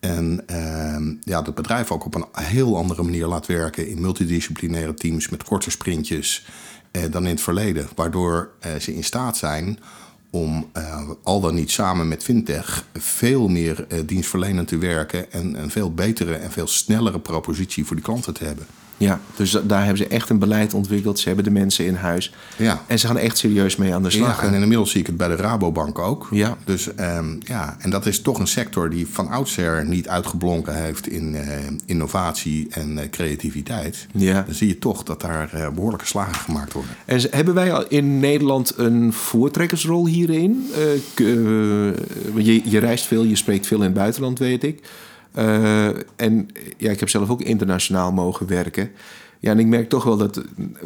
En 0.00 0.42
ehm, 0.46 1.14
ja, 1.20 1.42
dat 1.42 1.54
bedrijf 1.54 1.90
ook 1.90 2.04
op 2.04 2.14
een 2.14 2.26
heel 2.32 2.76
andere 2.76 3.02
manier 3.02 3.26
laat 3.26 3.46
werken 3.46 3.88
in 3.88 4.00
multidisciplinaire 4.00 4.94
teams 4.94 5.28
met 5.28 5.44
korte 5.44 5.70
sprintjes 5.70 6.46
eh, 6.90 7.02
dan 7.10 7.22
in 7.24 7.30
het 7.30 7.40
verleden. 7.40 7.88
Waardoor 7.94 8.50
eh, 8.60 8.74
ze 8.74 8.94
in 8.94 9.04
staat 9.04 9.36
zijn 9.36 9.78
om 10.30 10.70
uh, 10.76 11.10
al 11.22 11.40
dan 11.40 11.54
niet 11.54 11.70
samen 11.70 12.08
met 12.08 12.22
fintech 12.22 12.84
veel 12.92 13.48
meer 13.48 13.86
uh, 13.88 13.98
dienstverlenend 14.06 14.68
te 14.68 14.78
werken 14.78 15.32
en 15.32 15.62
een 15.62 15.70
veel 15.70 15.94
betere 15.94 16.34
en 16.34 16.50
veel 16.50 16.66
snellere 16.66 17.20
propositie 17.20 17.84
voor 17.84 17.96
die 17.96 18.04
klanten 18.04 18.34
te 18.34 18.44
hebben. 18.44 18.66
Ja, 18.98 19.20
dus 19.36 19.58
daar 19.64 19.80
hebben 19.80 19.98
ze 19.98 20.06
echt 20.06 20.30
een 20.30 20.38
beleid 20.38 20.74
ontwikkeld. 20.74 21.18
Ze 21.18 21.26
hebben 21.26 21.44
de 21.44 21.50
mensen 21.50 21.84
in 21.84 21.94
huis. 21.94 22.32
Ja. 22.56 22.82
En 22.86 22.98
ze 22.98 23.06
gaan 23.06 23.18
echt 23.18 23.38
serieus 23.38 23.76
mee 23.76 23.94
aan 23.94 24.02
de 24.02 24.10
slag. 24.10 24.42
Ja, 24.42 24.48
en 24.48 24.54
inmiddels 24.54 24.90
zie 24.90 25.00
ik 25.00 25.06
het 25.06 25.16
bij 25.16 25.28
de 25.28 25.36
Rabobank 25.36 25.98
ook. 25.98 26.28
Ja. 26.30 26.56
Dus 26.64 26.88
um, 27.00 27.38
ja, 27.40 27.76
en 27.78 27.90
dat 27.90 28.06
is 28.06 28.22
toch 28.22 28.38
een 28.38 28.46
sector 28.46 28.90
die 28.90 29.06
van 29.06 29.28
oudsher 29.28 29.84
niet 29.86 30.08
uitgeblonken 30.08 30.82
heeft 30.82 31.08
in 31.08 31.34
uh, 31.34 31.42
innovatie 31.86 32.66
en 32.70 32.96
uh, 32.96 33.02
creativiteit. 33.10 34.06
Ja. 34.12 34.42
Dan 34.42 34.54
zie 34.54 34.68
je 34.68 34.78
toch 34.78 35.02
dat 35.02 35.20
daar 35.20 35.50
uh, 35.54 35.68
behoorlijke 35.68 36.06
slagen 36.06 36.34
gemaakt 36.34 36.72
worden. 36.72 36.92
En 37.04 37.20
hebben 37.30 37.54
wij 37.54 37.72
al 37.72 37.86
in 37.88 38.20
Nederland 38.20 38.72
een 38.76 39.12
voortrekkersrol 39.12 40.06
hierin? 40.06 40.70
je, 42.36 42.60
je 42.64 42.78
reist 42.78 43.06
veel, 43.06 43.24
je 43.24 43.36
spreekt 43.36 43.66
veel 43.66 43.78
in 43.78 43.84
het 43.84 43.94
buitenland, 43.94 44.38
weet 44.38 44.64
ik. 44.64 44.82
Uh, 45.38 45.86
en 46.16 46.48
ja, 46.76 46.90
ik 46.90 47.00
heb 47.00 47.08
zelf 47.08 47.30
ook 47.30 47.42
internationaal 47.42 48.12
mogen 48.12 48.46
werken. 48.46 48.90
Ja, 49.40 49.50
en 49.50 49.58
ik 49.58 49.66
merk 49.66 49.88
toch 49.88 50.04
wel 50.04 50.16
dat 50.16 50.42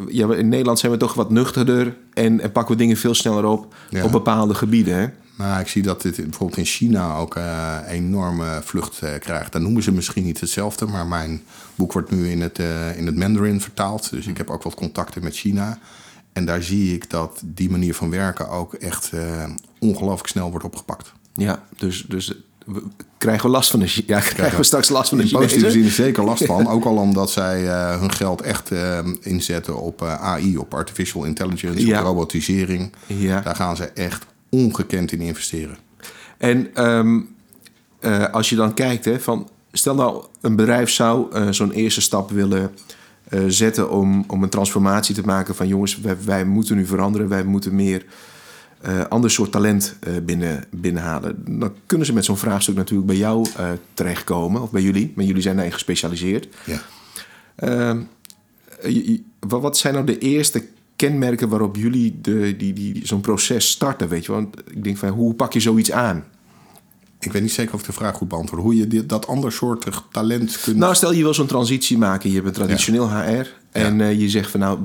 ja, 0.07 0.33
in 0.33 0.49
Nederland 0.49 0.79
zijn 0.79 0.91
we 0.91 0.97
toch 0.97 1.13
wat 1.13 1.29
nuchterder 1.29 1.97
en, 2.13 2.39
en 2.39 2.51
pakken 2.51 2.75
we 2.75 2.81
dingen 2.81 2.97
veel 2.97 3.13
sneller 3.13 3.45
op 3.45 3.75
Ja. 3.89 4.03
op 4.03 4.11
bepaalde 4.11 4.53
gebieden. 4.55 4.95
Hè? 4.95 5.07
Maar 5.35 5.59
ik 5.59 5.67
zie 5.67 5.81
dat 5.81 6.01
dit 6.01 6.15
bijvoorbeeld 6.15 6.57
in 6.57 6.65
China 6.65 7.15
ook 7.15 7.35
uh, 7.35 7.77
enorme 7.87 8.61
vlucht 8.63 8.99
uh, 9.03 9.09
krijgt. 9.19 9.51
Dan 9.51 9.61
noemen 9.61 9.83
ze 9.83 9.91
misschien 9.91 10.23
niet 10.23 10.39
hetzelfde, 10.39 10.85
maar 10.85 11.07
mijn 11.07 11.41
boek 11.75 11.93
wordt 11.93 12.11
nu 12.11 12.29
in 12.29 12.41
het, 12.41 12.59
uh, 12.59 12.97
in 12.97 13.05
het 13.05 13.15
Mandarin 13.15 13.61
vertaald. 13.61 14.09
Dus 14.09 14.27
ik 14.27 14.37
heb 14.37 14.49
ook 14.49 14.63
wat 14.63 14.73
contacten 14.73 15.23
met 15.23 15.35
China. 15.35 15.79
En 16.33 16.45
daar 16.45 16.63
zie 16.63 16.93
ik 16.93 17.09
dat 17.09 17.41
die 17.45 17.69
manier 17.69 17.95
van 17.95 18.09
werken 18.09 18.49
ook 18.49 18.73
echt 18.73 19.11
ongelooflijk 19.79 20.27
snel 20.27 20.49
wordt 20.49 20.65
opgepakt. 20.65 21.13
Ja, 21.33 21.63
dus, 21.77 22.05
dus 22.07 22.33
krijgen 23.17 23.45
we 23.45 23.51
last 23.51 23.71
van 23.71 23.79
de 23.79 24.01
ja, 24.05 24.19
krijgen 24.35 24.57
we 24.57 24.63
straks 24.63 24.89
last 24.89 25.09
van 25.09 25.17
de 25.17 25.23
In 25.23 25.29
positieve 25.29 25.69
Chinezen? 25.69 25.91
zin 25.91 26.05
zeker 26.05 26.23
last 26.23 26.45
van. 26.45 26.67
Ook 26.67 26.85
al 26.85 26.95
omdat 26.97 27.31
zij 27.31 27.63
uh, 27.63 27.99
hun 27.99 28.11
geld 28.11 28.41
echt 28.41 28.71
uh, 28.71 28.99
inzetten 29.21 29.81
op 29.81 30.01
uh, 30.01 30.21
AI, 30.21 30.57
op 30.57 30.73
artificial 30.73 31.23
intelligence, 31.23 31.85
Ja. 31.85 31.99
op 31.99 32.05
robotisering. 32.05 32.91
Ja. 33.07 33.41
Daar 33.41 33.55
gaan 33.55 33.75
ze 33.75 33.83
echt 33.85 34.25
ongekend 34.49 35.11
in 35.11 35.21
investeren. 35.21 35.77
En 36.37 36.85
um, 36.87 37.35
als 38.31 38.49
je 38.49 38.55
dan 38.55 38.73
kijkt, 38.73 39.05
hè, 39.05 39.19
van, 39.19 39.49
stel 39.71 39.95
nou 39.95 40.25
een 40.41 40.55
bedrijf 40.55 40.89
zou 40.89 41.27
zo'n 41.53 41.71
eerste 41.71 42.01
stap 42.01 42.31
willen 42.31 42.71
zetten 43.47 43.89
om, 43.89 44.23
om 44.27 44.43
een 44.43 44.49
transformatie 44.49 45.15
te 45.15 45.21
maken 45.25 45.55
van 45.55 45.67
jongens, 45.67 45.99
wij, 45.99 46.17
wij 46.25 46.45
moeten 46.45 46.75
nu 46.75 46.85
veranderen, 46.85 47.27
wij 47.29 47.43
moeten 47.43 47.75
meer 47.75 48.05
uh, 48.87 49.05
ander 49.05 49.31
soort 49.31 49.51
talent 49.51 49.95
binnen, 50.23 50.63
binnenhalen. 50.71 51.59
Dan 51.59 51.73
kunnen 51.85 52.07
ze 52.07 52.13
met 52.13 52.25
zo'n 52.25 52.37
vraagstuk 52.37 52.75
natuurlijk 52.75 53.07
bij 53.07 53.17
jou 53.17 53.47
terechtkomen, 53.93 54.61
of 54.61 54.71
bij 54.71 54.81
jullie, 54.81 55.11
maar 55.15 55.25
jullie 55.25 55.41
zijn 55.41 55.55
daarin 55.55 55.73
gespecialiseerd. 55.73 56.47
Ja. 56.65 56.81
Ehm, 57.55 58.01
wat 59.39 59.77
zijn 59.77 59.93
nou 59.93 60.05
de 60.05 60.17
eerste 60.17 60.63
kenmerken 60.95 61.49
waarop 61.49 61.75
jullie 61.75 62.19
de, 62.21 62.55
die, 62.57 62.73
die, 62.73 62.93
die, 62.93 63.07
zo'n 63.07 63.21
proces 63.21 63.69
starten? 63.69 64.09
Weet 64.09 64.25
je? 64.25 64.31
Want 64.31 64.57
ik 64.71 64.83
denk 64.83 64.97
van 64.97 65.09
hoe 65.09 65.33
pak 65.33 65.53
je 65.53 65.59
zoiets 65.59 65.91
aan? 65.91 66.23
Ik 67.19 67.31
weet 67.31 67.41
niet 67.41 67.51
zeker 67.51 67.73
of 67.73 67.79
ik 67.79 67.85
de 67.85 67.93
vraag 67.93 68.15
goed 68.15 68.27
beantwoord. 68.27 68.61
Hoe 68.61 68.75
je 68.75 68.87
dit, 68.87 69.09
dat 69.09 69.27
andersoortig 69.27 70.03
talent 70.11 70.61
kunt... 70.61 70.77
Nou, 70.77 70.95
stel 70.95 71.13
je 71.13 71.23
wil 71.23 71.33
zo'n 71.33 71.47
transitie 71.47 71.97
maken. 71.97 72.29
Je 72.29 72.35
hebt 72.35 72.47
een 72.47 72.53
traditioneel 72.53 73.09
ja. 73.09 73.23
HR. 73.23 73.47
En 73.73 73.97
ja. 73.97 74.09
uh, 74.09 74.19
je 74.19 74.29
zegt 74.29 74.51
van 74.51 74.59
nou, 74.59 74.79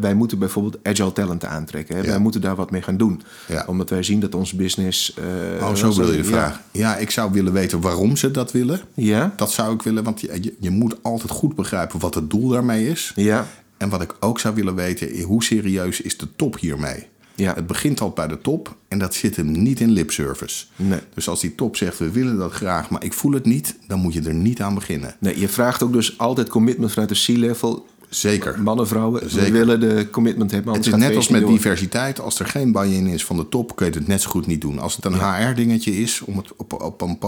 wij, 0.00 0.14
moeten 0.14 0.38
bijvoorbeeld 0.38 0.78
agile 0.82 1.12
talent 1.12 1.44
aantrekken. 1.44 1.96
Hè? 1.96 2.02
Ja. 2.02 2.08
Wij 2.08 2.18
moeten 2.18 2.40
daar 2.40 2.56
wat 2.56 2.70
mee 2.70 2.82
gaan 2.82 2.96
doen. 2.96 3.22
Ja. 3.48 3.64
Omdat 3.66 3.90
wij 3.90 4.02
zien 4.02 4.20
dat 4.20 4.34
onze 4.34 4.56
business... 4.56 5.14
Uh, 5.58 5.62
oh, 5.62 5.74
zo 5.74 5.94
wil 5.94 6.10
je 6.10 6.16
de 6.16 6.24
vraag. 6.24 6.60
Ja. 6.72 6.96
ik 6.96 7.10
zou 7.10 7.32
willen 7.32 7.52
weten 7.52 7.80
waarom 7.80 8.16
ze 8.16 8.30
dat 8.30 8.52
willen. 8.52 8.80
Ja. 8.94 9.32
Dat 9.36 9.52
zou 9.52 9.74
ik 9.74 9.82
willen, 9.82 10.04
want 10.04 10.20
je, 10.20 10.54
je 10.58 10.70
moet 10.70 10.96
altijd 11.02 11.30
goed 11.30 11.54
begrijpen 11.54 12.00
wat 12.00 12.14
het 12.14 12.30
doel 12.30 12.48
daarmee 12.48 12.88
is. 12.88 13.12
Ja. 13.14 13.46
En 13.76 13.88
wat 13.88 14.02
ik 14.02 14.14
ook 14.20 14.40
zou 14.40 14.54
willen 14.54 14.74
weten, 14.74 15.22
hoe 15.22 15.44
serieus 15.44 16.00
is 16.00 16.18
de 16.18 16.28
top 16.36 16.58
hiermee? 16.58 17.06
Ja. 17.34 17.54
Het 17.54 17.66
begint 17.66 18.00
al 18.00 18.10
bij 18.10 18.26
de 18.26 18.40
top 18.40 18.76
en 18.88 18.98
dat 18.98 19.14
zit 19.14 19.36
hem 19.36 19.62
niet 19.62 19.80
in 19.80 19.90
lipservice. 19.90 20.64
Nee. 20.76 21.00
Dus 21.14 21.28
als 21.28 21.40
die 21.40 21.54
top 21.54 21.76
zegt, 21.76 21.98
we 21.98 22.10
willen 22.10 22.36
dat 22.36 22.52
graag, 22.52 22.90
maar 22.90 23.04
ik 23.04 23.12
voel 23.12 23.32
het 23.32 23.44
niet, 23.44 23.76
dan 23.86 23.98
moet 23.98 24.12
je 24.12 24.22
er 24.22 24.34
niet 24.34 24.60
aan 24.60 24.74
beginnen. 24.74 25.16
Nee, 25.18 25.40
je 25.40 25.48
vraagt 25.48 25.82
ook 25.82 25.92
dus 25.92 26.18
altijd 26.18 26.48
commitment 26.48 26.92
vanuit 26.92 27.08
de 27.08 27.32
C-level. 27.32 27.86
Zeker. 28.08 28.62
Mannen, 28.62 28.86
vrouwen, 28.86 29.30
Zeker. 29.30 29.52
we 29.52 29.58
willen 29.58 29.80
de 29.80 30.08
commitment 30.10 30.50
hebben. 30.50 30.74
Het 30.74 30.86
is 30.86 30.94
net 30.94 31.16
als 31.16 31.28
met 31.28 31.46
diversiteit. 31.46 32.20
Als 32.20 32.38
er 32.38 32.46
geen 32.46 32.72
buy-in 32.72 33.06
is 33.06 33.24
van 33.24 33.36
de 33.36 33.48
top, 33.48 33.76
kun 33.76 33.86
je 33.86 33.92
het 33.92 34.06
net 34.06 34.22
zo 34.22 34.30
goed 34.30 34.46
niet 34.46 34.60
doen. 34.60 34.78
Als 34.78 34.96
het 34.96 35.04
een 35.04 35.14
ja. 35.14 35.48
HR-dingetje 35.48 36.00
is, 36.00 36.20
om 36.20 36.36
het 36.36 36.56
op, 36.56 36.82
op 36.82 37.00
een 37.00 37.18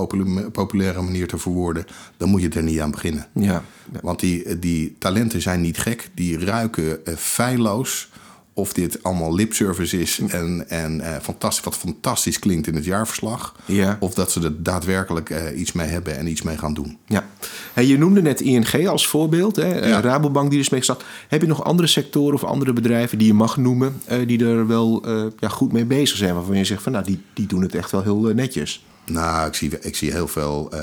populaire, 0.52 1.02
manier 1.02 1.28
te 1.28 1.38
verwoorden, 1.38 1.86
dan 2.16 2.28
moet 2.28 2.42
je 2.42 2.48
er 2.48 2.62
niet 2.62 2.80
aan 2.80 2.90
beginnen. 2.90 3.26
Ja. 3.32 3.62
ja. 3.92 3.98
Want 4.02 4.20
die, 4.20 4.58
die 4.58 4.96
talenten 4.98 5.42
zijn 5.42 5.60
niet 5.60 5.78
gek, 5.78 6.10
die 6.14 6.38
ruiken 6.38 6.98
uh, 7.04 7.14
feilloos 7.16 8.08
of 8.54 8.72
dit 8.72 9.02
allemaal 9.02 9.34
lipservice 9.34 10.00
is 10.00 10.20
en, 10.28 10.68
en 10.68 11.00
uh, 11.00 11.16
fantastisch, 11.22 11.64
wat 11.64 11.76
fantastisch 11.76 12.38
klinkt 12.38 12.66
in 12.66 12.74
het 12.74 12.84
jaarverslag. 12.84 13.56
Ja. 13.64 13.96
Of 14.00 14.14
dat 14.14 14.30
ze 14.30 14.40
er 14.40 14.62
daadwerkelijk 14.62 15.30
uh, 15.30 15.58
iets 15.60 15.72
mee 15.72 15.86
hebben 15.86 16.16
en 16.16 16.26
iets 16.26 16.42
mee 16.42 16.58
gaan 16.58 16.74
doen. 16.74 16.98
Ja. 17.06 17.26
Hey, 17.72 17.86
je 17.86 17.98
noemde 17.98 18.22
net 18.22 18.40
ING 18.40 18.88
als 18.88 19.06
voorbeeld, 19.06 19.56
hè? 19.56 19.88
Ja. 19.88 20.00
Rabobank 20.00 20.50
die 20.50 20.62
er 20.62 20.68
mee 20.70 20.82
staat. 20.82 21.04
Heb 21.28 21.40
je 21.40 21.46
nog 21.46 21.64
andere 21.64 21.88
sectoren 21.88 22.34
of 22.34 22.44
andere 22.44 22.72
bedrijven 22.72 23.18
die 23.18 23.26
je 23.26 23.34
mag 23.34 23.56
noemen, 23.56 24.00
uh, 24.10 24.26
die 24.26 24.44
er 24.44 24.66
wel 24.66 25.08
ja, 25.38 25.48
goed 25.48 25.72
mee 25.72 25.84
bezig 25.84 26.16
zijn, 26.16 26.34
waarvan 26.34 26.56
je 26.56 26.64
zegt 26.64 26.82
van 26.82 26.92
nou, 26.92 27.04
die, 27.04 27.22
die 27.34 27.46
doen 27.46 27.62
het 27.62 27.74
echt 27.74 27.90
wel 27.90 28.02
heel 28.02 28.20
netjes? 28.20 28.84
Nou, 29.04 29.48
ik 29.48 29.54
zie, 29.54 29.78
ik 29.80 29.96
zie 29.96 30.12
heel 30.12 30.28
veel 30.28 30.70
uh, 30.74 30.80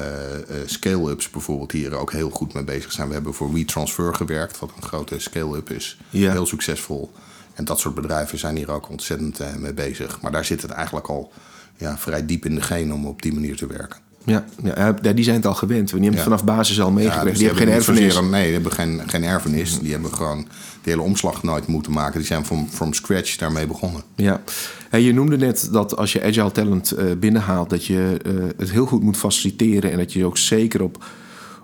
scale-ups 0.66 1.30
bijvoorbeeld 1.30 1.72
die 1.72 1.86
er 1.86 1.96
ook 1.96 2.12
heel 2.12 2.30
goed 2.30 2.54
mee 2.54 2.64
bezig 2.64 2.92
zijn. 2.92 3.08
We 3.08 3.14
hebben 3.14 3.34
voor 3.34 3.54
WeTransfer 3.54 4.16
gewerkt, 4.16 4.60
wat 4.60 4.72
een 4.76 4.88
grote 4.88 5.20
scale-up 5.20 5.70
is. 5.70 5.98
Ja. 6.10 6.32
Heel 6.32 6.46
succesvol. 6.46 7.12
En 7.58 7.66
dat 7.66 7.80
soort 7.80 7.96
bedrijven 7.96 8.38
zijn 8.38 8.56
hier 8.56 8.72
ook 8.72 8.90
ontzettend 8.90 9.42
uh, 9.42 9.48
mee 9.56 9.74
bezig. 9.74 10.22
Maar 10.22 10.32
daar 10.32 10.46
zit 10.46 10.62
het 10.62 10.72
eigenlijk 10.72 11.08
al 11.08 11.32
ja, 11.78 11.98
vrij 11.98 12.26
diep 12.26 12.46
in 12.46 12.56
de 12.56 12.62
genen 12.62 12.96
om 12.96 13.06
op 13.06 13.22
die 13.22 13.34
manier 13.34 13.58
te 13.58 13.68
werken. 13.68 14.00
Ja, 14.24 14.46
ja, 14.64 15.14
die 15.14 15.24
zijn 15.24 15.36
het 15.36 15.46
al 15.46 15.54
gewend. 15.54 15.90
Die 15.90 16.00
hebben 16.00 16.14
het 16.14 16.24
vanaf 16.24 16.44
basis 16.44 16.82
al 16.82 16.92
meegekregen. 16.92 17.26
Ja, 17.26 17.32
dus 17.32 17.40
die, 17.40 17.48
die 17.48 17.58
hebben 17.58 17.74
geen 17.74 17.96
erfenis. 17.96 18.14
Zozeer, 18.14 18.30
nee, 18.30 18.44
die 18.44 18.54
hebben 18.54 18.72
geen, 18.72 19.02
geen 19.06 19.24
erfenis. 19.24 19.80
Die 19.80 19.92
hebben 19.92 20.14
gewoon 20.14 20.48
de 20.84 20.90
hele 20.90 21.02
omslag 21.02 21.44
nooit 21.44 21.68
moeten 21.68 21.92
maken. 21.92 22.18
Die 22.20 22.28
zijn 22.28 22.46
from, 22.46 22.68
from 22.70 22.94
scratch 22.94 23.38
daarmee 23.38 23.68
begonnen. 23.68 24.02
Ja, 24.16 24.42
en 24.90 25.02
je 25.02 25.14
noemde 25.14 25.38
net 25.38 25.70
dat 25.72 25.98
als 25.98 26.14
je 26.14 26.24
agile 26.24 26.52
talent 26.52 26.94
uh, 26.98 27.12
binnenhaalt... 27.20 27.70
dat 27.70 27.86
je 27.86 28.20
uh, 28.26 28.44
het 28.58 28.72
heel 28.72 28.86
goed 28.86 29.04
moet 29.04 29.18
faciliteren... 29.18 29.92
en 29.92 29.98
dat 29.98 30.14
je 30.14 30.26
ook 30.26 30.38
zeker 30.38 30.82
op, 30.84 31.06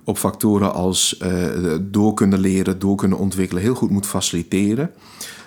op 0.03 0.17
factoren 0.17 0.73
als 0.73 1.19
uh, 1.23 1.75
door 1.81 2.13
kunnen 2.13 2.39
leren... 2.39 2.79
door 2.79 2.95
kunnen 2.95 3.17
ontwikkelen... 3.17 3.63
heel 3.63 3.75
goed 3.75 3.89
moet 3.89 4.07
faciliteren. 4.07 4.91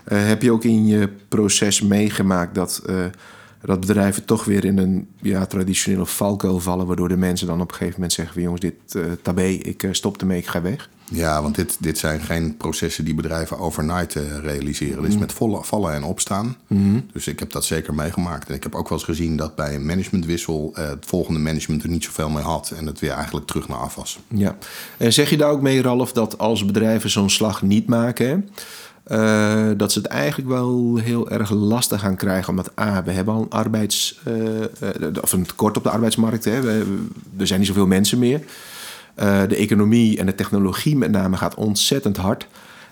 Uh, 0.08 0.26
heb 0.26 0.42
je 0.42 0.52
ook 0.52 0.64
in 0.64 0.86
je 0.86 1.08
proces 1.28 1.80
meegemaakt 1.80 2.54
dat, 2.54 2.82
uh, 2.86 3.04
dat 3.66 3.80
bedrijven 3.80 4.24
toch 4.24 4.44
weer 4.44 4.64
in 4.64 4.78
een 4.78 5.08
ja, 5.20 5.46
traditionele 5.46 6.06
valkuil 6.06 6.60
vallen, 6.60 6.86
waardoor 6.86 7.08
de 7.08 7.16
mensen 7.16 7.46
dan 7.46 7.60
op 7.60 7.68
een 7.68 7.74
gegeven 7.74 7.94
moment 7.94 8.12
zeggen: 8.12 8.34
van, 8.34 8.42
jongens, 8.42 8.60
dit 8.60 8.74
uh, 8.96 9.04
tabé, 9.22 9.46
ik 9.46 9.88
stop 9.90 10.20
ermee, 10.20 10.38
ik 10.38 10.46
ga 10.46 10.62
weg? 10.62 10.88
Ja, 11.10 11.42
want 11.42 11.54
dit, 11.54 11.76
dit 11.80 11.98
zijn 11.98 12.20
geen 12.20 12.56
processen 12.56 13.04
die 13.04 13.14
bedrijven 13.14 13.58
overnight 13.58 14.14
realiseren. 14.42 14.96
Mm. 14.96 15.02
Dit 15.02 15.12
is 15.12 15.18
met 15.18 15.32
volle, 15.32 15.64
vallen 15.64 15.94
en 15.94 16.04
opstaan. 16.04 16.56
Mm-hmm. 16.66 17.06
Dus 17.12 17.26
ik 17.26 17.38
heb 17.38 17.52
dat 17.52 17.64
zeker 17.64 17.94
meegemaakt. 17.94 18.48
En 18.48 18.54
ik 18.54 18.62
heb 18.62 18.74
ook 18.74 18.88
wel 18.88 18.98
eens 18.98 19.06
gezien 19.06 19.36
dat 19.36 19.54
bij 19.54 19.74
een 19.74 19.86
managementwissel 19.86 20.70
het 20.74 21.06
volgende 21.06 21.40
management 21.40 21.82
er 21.82 21.88
niet 21.88 22.04
zoveel 22.04 22.28
mee 22.28 22.42
had 22.42 22.72
en 22.76 22.86
het 22.86 23.00
weer 23.00 23.10
eigenlijk 23.10 23.46
terug 23.46 23.68
naar 23.68 23.78
af 23.78 23.94
was. 23.94 24.18
Ja, 24.28 24.56
en 24.96 25.12
zeg 25.12 25.30
je 25.30 25.36
daar 25.36 25.50
ook 25.50 25.60
mee, 25.60 25.82
Ralf, 25.82 26.12
dat 26.12 26.38
als 26.38 26.64
bedrijven 26.64 27.10
zo'n 27.10 27.30
slag 27.30 27.62
niet 27.62 27.86
maken. 27.86 28.48
Uh, 29.12 29.70
dat 29.76 29.92
ze 29.92 29.98
het 29.98 30.08
eigenlijk 30.08 30.48
wel 30.48 30.96
heel 30.96 31.30
erg 31.30 31.50
lastig 31.50 32.00
gaan 32.00 32.16
krijgen. 32.16 32.50
Omdat 32.50 32.70
A, 32.80 33.02
we 33.02 33.10
hebben 33.12 33.34
al 33.34 33.42
een 33.42 33.50
arbeids... 33.50 34.20
Uh, 34.28 34.34
uh, 34.60 35.22
of 35.22 35.32
een 35.32 35.46
tekort 35.46 35.76
op 35.76 35.82
de 35.82 35.90
arbeidsmarkt. 35.90 36.44
Hè. 36.44 36.60
We, 36.60 37.06
er 37.36 37.46
zijn 37.46 37.58
niet 37.58 37.68
zoveel 37.68 37.86
mensen 37.86 38.18
meer. 38.18 38.40
de 39.48 39.56
economie 39.56 40.18
en 40.18 40.26
de 40.26 40.34
technologie 40.34 40.96
met 40.96 41.10
name 41.10 41.36
gaat 41.36 41.54
ontzettend 41.54 42.16
hard. 42.16 42.46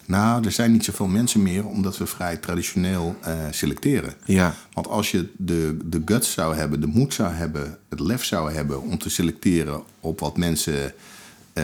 Nou, 0.07 0.45
er 0.45 0.53
zijn 0.53 0.73
niet 0.73 0.85
zoveel 0.85 1.07
mensen 1.07 1.43
meer 1.43 1.67
omdat 1.67 1.99
we 1.99 2.07
vrij 2.07 2.37
traditioneel 2.37 3.17
selecteren. 3.51 4.15
Ja. 4.25 4.55
Want 4.73 4.89
als 4.89 5.11
je 5.11 5.29
de, 5.37 5.79
de 5.85 6.03
guts 6.05 6.33
zou 6.33 6.57
hebben, 6.57 6.81
de 6.81 6.87
moed 6.87 7.15
zou 7.15 7.33
hebben, 7.33 7.79
het 7.89 8.01
lef 8.01 8.25
zou 8.25 8.53
hebben 8.53 8.83
om 8.83 8.99
te 8.99 9.11
selecteren 9.11 9.83
op 10.01 10.21
wat 10.21 10.37
mensen 10.37 10.93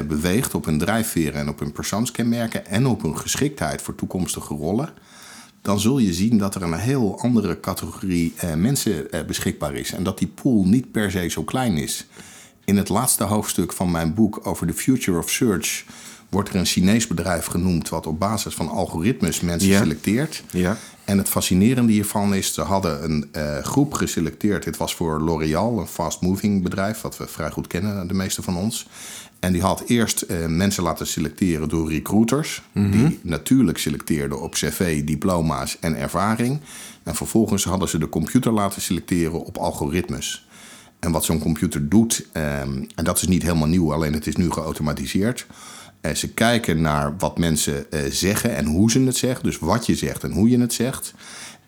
beweegt 0.06 0.54
op 0.54 0.64
hun 0.64 0.78
drijfveren 0.78 1.40
en 1.40 1.48
op 1.48 1.58
hun 1.58 1.72
persoonskenmerken 1.72 2.66
en 2.66 2.86
op 2.86 3.02
hun 3.02 3.18
geschiktheid 3.18 3.82
voor 3.82 3.94
toekomstige 3.94 4.54
rollen, 4.54 4.88
dan 5.62 5.80
zul 5.80 5.98
je 5.98 6.12
zien 6.12 6.38
dat 6.38 6.54
er 6.54 6.62
een 6.62 6.74
heel 6.74 7.20
andere 7.20 7.60
categorie 7.60 8.34
uh, 8.44 8.54
mensen 8.54 9.06
uh, 9.10 9.20
beschikbaar 9.26 9.74
is 9.74 9.92
en 9.92 10.02
dat 10.02 10.18
die 10.18 10.28
pool 10.28 10.64
niet 10.64 10.90
per 10.92 11.10
se 11.10 11.28
zo 11.28 11.42
klein 11.42 11.76
is. 11.76 12.06
In 12.64 12.76
het 12.76 12.88
laatste 12.88 13.24
hoofdstuk 13.24 13.72
van 13.72 13.90
mijn 13.90 14.14
boek 14.14 14.46
over 14.46 14.66
the 14.66 14.72
future 14.72 15.18
of 15.18 15.30
search 15.30 15.84
wordt 16.28 16.48
er 16.48 16.54
een 16.54 16.66
Chinees 16.66 17.06
bedrijf 17.06 17.46
genoemd 17.46 17.88
wat 17.88 18.06
op 18.06 18.18
basis 18.18 18.54
van 18.54 18.68
algoritmes 18.68 19.40
mensen 19.40 19.68
ja. 19.68 19.78
selecteert. 19.78 20.42
Ja. 20.50 20.76
En 21.04 21.18
het 21.18 21.28
fascinerende 21.28 21.92
hiervan 21.92 22.34
is, 22.34 22.54
ze 22.54 22.60
hadden 22.60 23.04
een 23.04 23.28
uh, 23.36 23.58
groep 23.58 23.94
geselecteerd. 23.94 24.64
Dit 24.64 24.76
was 24.76 24.94
voor 24.94 25.20
L'Oréal, 25.20 25.78
een 25.78 25.86
fast-moving 25.86 26.62
bedrijf, 26.62 27.00
wat 27.00 27.16
we 27.16 27.26
vrij 27.26 27.50
goed 27.50 27.66
kennen, 27.66 28.08
de 28.08 28.14
meeste 28.14 28.42
van 28.42 28.56
ons. 28.56 28.86
En 29.40 29.52
die 29.52 29.62
had 29.62 29.82
eerst 29.86 30.24
uh, 30.28 30.46
mensen 30.46 30.82
laten 30.82 31.06
selecteren 31.06 31.68
door 31.68 31.90
recruiters, 31.90 32.62
mm 32.72 32.92
-hmm. 32.92 33.08
die 33.08 33.18
natuurlijk 33.22 33.78
selecteerden 33.78 34.40
op 34.40 34.52
cv, 34.52 35.04
diploma's 35.04 35.76
en 35.80 35.96
ervaring. 35.96 36.60
En 37.02 37.14
vervolgens 37.14 37.64
hadden 37.64 37.88
ze 37.88 37.98
de 37.98 38.08
computer 38.08 38.52
laten 38.52 38.82
selecteren 38.82 39.44
op 39.44 39.56
algoritmes. 39.56 40.48
En 40.98 41.12
wat 41.12 41.24
zo'n 41.24 41.38
computer 41.38 41.88
doet, 41.88 42.26
um, 42.32 42.86
en 42.94 43.04
dat 43.04 43.16
is 43.16 43.28
niet 43.28 43.42
helemaal 43.42 43.68
nieuw, 43.68 43.92
alleen 43.92 44.12
het 44.12 44.26
is 44.26 44.36
nu 44.36 44.50
geautomatiseerd. 44.50 45.46
Uh, 46.02 46.12
ze 46.12 46.28
kijken 46.28 46.80
naar 46.80 47.16
wat 47.18 47.38
mensen 47.38 47.86
uh, 47.90 48.00
zeggen 48.10 48.56
en 48.56 48.66
hoe 48.66 48.90
ze 48.90 49.00
het 49.00 49.16
zeggen. 49.16 49.44
Dus 49.44 49.58
wat 49.58 49.86
je 49.86 49.94
zegt 49.94 50.24
en 50.24 50.32
hoe 50.32 50.48
je 50.48 50.60
het 50.60 50.72
zegt. 50.72 51.14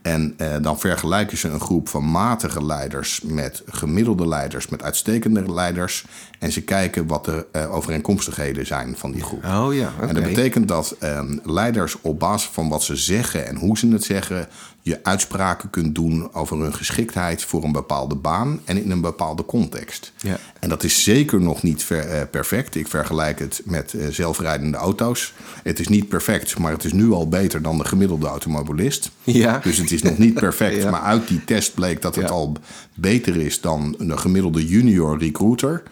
En 0.03 0.35
uh, 0.37 0.57
dan 0.61 0.79
vergelijken 0.79 1.39
ze 1.39 1.49
een 1.49 1.61
groep 1.61 1.89
van 1.89 2.11
matige 2.11 2.65
leiders 2.65 3.21
met 3.25 3.63
gemiddelde 3.67 4.29
leiders, 4.29 4.69
met 4.69 4.83
uitstekende 4.83 5.53
leiders. 5.53 6.05
En 6.39 6.53
ze 6.53 6.63
kijken 6.63 7.07
wat 7.07 7.25
de 7.25 7.47
uh, 7.53 7.75
overeenkomstigheden 7.75 8.67
zijn 8.67 8.95
van 8.97 9.13
die 9.13 9.23
groep. 9.23 9.45
Oh 9.45 9.75
ja, 9.75 9.93
okay. 9.97 10.09
En 10.09 10.15
dat 10.15 10.25
betekent 10.25 10.69
dat 10.69 10.97
um, 11.03 11.41
leiders 11.45 11.97
op 12.01 12.19
basis 12.19 12.51
van 12.53 12.69
wat 12.69 12.83
ze 12.83 12.97
zeggen 12.97 13.47
en 13.47 13.57
hoe 13.57 13.79
ze 13.79 13.89
het 13.89 14.05
zeggen, 14.05 14.49
je 14.85 14.99
uitspraken 15.03 15.71
kunt 15.71 15.95
doen 15.95 16.35
over 16.35 16.61
hun 16.61 16.75
geschiktheid 16.75 17.43
voor 17.43 17.65
een 17.65 17.73
bepaalde 17.73 18.15
baan 18.15 18.61
en 18.65 18.83
in 18.83 18.91
een 18.91 19.01
bepaalde 19.01 19.45
context. 19.45 20.13
Ja. 20.17 20.39
En 20.61 20.69
dat 20.69 20.83
is 20.83 21.05
zeker 21.05 21.41
nog 21.41 21.63
niet 21.63 21.89
uh, 21.93 22.03
perfect. 22.31 22.75
Ik 22.75 22.89
vergelijk 22.89 23.39
het 23.39 23.63
met 23.65 23.93
uh, 23.93 24.07
zelfrijdende 24.09 24.77
auto's. 24.77 25.35
Het 25.63 25.81
is 25.81 25.89
niet 25.89 26.09
perfect, 26.09 26.59
maar 26.59 26.73
het 26.73 26.85
is 26.85 26.93
nu 26.93 27.11
al 27.11 27.29
beter 27.29 27.63
dan 27.63 27.79
de 27.79 27.85
gemiddelde 27.85 28.27
automobilist. 28.27 29.11
Ja. 29.23 29.59
Dus 29.59 29.77
het 29.77 29.91
is 29.93 30.03
nog 30.03 30.19
niet 30.19 30.35
perfect, 30.35 30.77
ja. 30.83 30.91
maar 30.91 31.01
uit 31.01 31.29
die 31.29 31.45
test 31.45 31.75
bleek 31.75 32.03
dat 32.03 32.15
het 32.15 32.29
ja. 32.29 32.35
al 32.35 32.57
beter 32.95 33.37
is 33.37 33.61
dan 33.61 33.95
een 33.99 34.19
gemiddelde 34.19 34.67
junior 34.67 35.19
recruiter. 35.19 35.83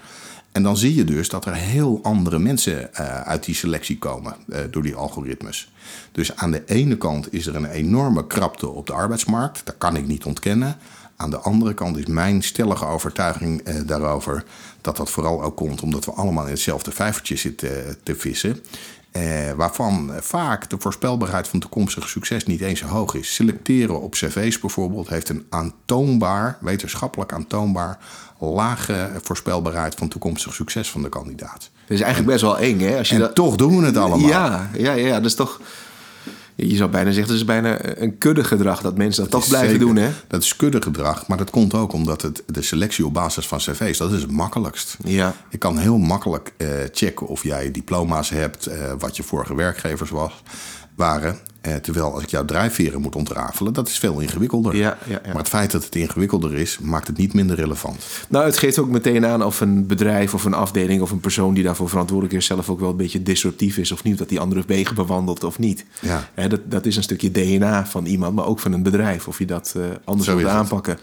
En 0.52 0.62
dan 0.62 0.76
zie 0.76 0.94
je 0.94 1.04
dus 1.04 1.28
dat 1.28 1.46
er 1.46 1.54
heel 1.54 2.00
andere 2.02 2.38
mensen 2.38 2.90
uh, 2.92 3.20
uit 3.20 3.44
die 3.44 3.54
selectie 3.54 3.98
komen 3.98 4.36
uh, 4.46 4.58
door 4.70 4.82
die 4.82 4.94
algoritmes. 4.94 5.72
Dus 6.12 6.36
aan 6.36 6.50
de 6.50 6.62
ene 6.66 6.96
kant 6.96 7.32
is 7.32 7.46
er 7.46 7.54
een 7.54 7.70
enorme 7.70 8.26
krapte 8.26 8.68
op 8.68 8.86
de 8.86 8.92
arbeidsmarkt. 8.92 9.60
Dat 9.64 9.78
kan 9.78 9.96
ik 9.96 10.06
niet 10.06 10.24
ontkennen. 10.24 10.76
Aan 11.16 11.30
de 11.30 11.38
andere 11.38 11.74
kant 11.74 11.96
is 11.96 12.06
mijn 12.06 12.42
stellige 12.42 12.86
overtuiging 12.86 13.68
uh, 13.68 13.74
daarover 13.86 14.44
dat 14.80 14.96
dat 14.96 15.10
vooral 15.10 15.42
ook 15.42 15.56
komt 15.56 15.82
omdat 15.82 16.04
we 16.04 16.12
allemaal 16.12 16.44
in 16.44 16.50
hetzelfde 16.50 16.90
vijvertje 16.90 17.36
zitten 17.36 17.96
te 18.02 18.14
vissen. 18.14 18.62
Eh, 19.10 19.52
waarvan 19.56 20.12
vaak 20.20 20.70
de 20.70 20.76
voorspelbaarheid 20.78 21.48
van 21.48 21.60
toekomstig 21.60 22.08
succes 22.08 22.44
niet 22.44 22.60
eens 22.60 22.80
zo 22.80 22.86
hoog 22.86 23.14
is. 23.14 23.34
Selecteren 23.34 24.00
op 24.00 24.12
cv's 24.12 24.58
bijvoorbeeld 24.58 25.08
heeft 25.08 25.28
een 25.28 25.46
aantoonbaar, 25.48 26.58
wetenschappelijk 26.60 27.32
aantoonbaar, 27.32 27.98
lage 28.40 29.10
voorspelbaarheid 29.22 29.94
van 29.94 30.08
toekomstig 30.08 30.54
succes 30.54 30.90
van 30.90 31.02
de 31.02 31.08
kandidaat. 31.08 31.70
Dat 31.86 31.98
is 31.98 32.00
eigenlijk 32.00 32.32
best 32.32 32.42
wel 32.42 32.58
eng, 32.58 32.80
hè? 32.80 32.98
Als 32.98 33.08
je 33.08 33.14
en 33.14 33.20
dat... 33.20 33.34
toch 33.34 33.56
doen 33.56 33.80
we 33.80 33.86
het 33.86 33.96
allemaal. 33.96 34.28
Ja, 34.28 34.70
ja, 34.78 34.92
ja, 34.92 35.16
dat 35.16 35.24
is 35.24 35.34
toch. 35.34 35.60
Je 36.54 36.76
zou 36.76 36.90
bijna 36.90 37.10
zeggen, 37.10 37.28
dat 37.28 37.36
is 37.36 37.44
bijna 37.44 37.78
een 38.00 38.18
kuddegedrag 38.18 38.80
dat 38.80 38.96
mensen 38.96 39.22
dat, 39.22 39.32
dat 39.32 39.40
toch 39.40 39.48
blijven 39.48 39.70
zeker, 39.70 39.86
doen, 39.86 39.96
hè? 39.96 40.10
Dat 40.26 40.42
is 40.42 40.56
kuddegedrag, 40.56 41.26
maar 41.26 41.38
dat 41.38 41.50
komt 41.50 41.74
ook 41.74 41.92
omdat 41.92 42.22
het, 42.22 42.42
de 42.46 42.62
selectie 42.62 43.06
op 43.06 43.14
basis 43.14 43.46
van 43.46 43.58
cv's, 43.58 43.98
dat 43.98 44.12
is 44.12 44.22
het 44.22 44.30
makkelijkst. 44.30 44.96
Ja. 45.04 45.34
Je 45.48 45.58
kan 45.58 45.78
heel 45.78 45.98
makkelijk 45.98 46.52
uh, 46.56 46.68
checken 46.92 47.26
of 47.26 47.42
jij 47.42 47.70
diploma's 47.70 48.28
hebt, 48.28 48.68
uh, 48.68 48.74
wat 48.98 49.16
je 49.16 49.22
vorige 49.22 49.54
werkgevers 49.54 50.10
was, 50.10 50.42
waren. 50.94 51.38
Uh, 51.66 51.74
terwijl 51.74 52.14
als 52.14 52.22
ik 52.22 52.30
jouw 52.30 52.44
drijfveren 52.44 53.00
moet 53.00 53.16
ontrafelen, 53.16 53.72
dat 53.72 53.88
is 53.88 53.98
veel 53.98 54.20
ingewikkelder. 54.20 54.76
Ja, 54.76 54.98
ja, 55.06 55.12
ja. 55.12 55.20
Maar 55.24 55.36
het 55.36 55.48
feit 55.48 55.70
dat 55.70 55.84
het 55.84 55.94
ingewikkelder 55.94 56.54
is, 56.54 56.78
maakt 56.78 57.06
het 57.06 57.16
niet 57.16 57.34
minder 57.34 57.56
relevant. 57.56 58.04
Nou, 58.28 58.44
het 58.44 58.58
geeft 58.58 58.78
ook 58.78 58.88
meteen 58.88 59.26
aan 59.26 59.44
of 59.44 59.60
een 59.60 59.86
bedrijf 59.86 60.34
of 60.34 60.44
een 60.44 60.54
afdeling 60.54 61.02
of 61.02 61.10
een 61.10 61.20
persoon 61.20 61.54
die 61.54 61.64
daarvoor 61.64 61.88
verantwoordelijk 61.88 62.36
is, 62.36 62.46
zelf 62.46 62.70
ook 62.70 62.80
wel 62.80 62.90
een 62.90 62.96
beetje 62.96 63.22
disruptief 63.22 63.76
is 63.76 63.92
of 63.92 64.02
niet. 64.02 64.18
Dat 64.18 64.28
die 64.28 64.40
andere 64.40 64.62
wegen 64.66 64.94
bewandelt 64.94 65.44
of 65.44 65.58
niet. 65.58 65.84
Ja. 66.00 66.48
Dat, 66.48 66.60
dat 66.64 66.86
is 66.86 66.96
een 66.96 67.02
stukje 67.02 67.30
DNA 67.30 67.86
van 67.86 68.06
iemand, 68.06 68.34
maar 68.34 68.46
ook 68.46 68.58
van 68.58 68.72
een 68.72 68.82
bedrijf. 68.82 69.28
Of 69.28 69.38
je 69.38 69.46
dat 69.46 69.74
uh, 69.76 69.84
anders 70.04 70.28
wilt 70.28 70.44
aanpakken. 70.44 70.98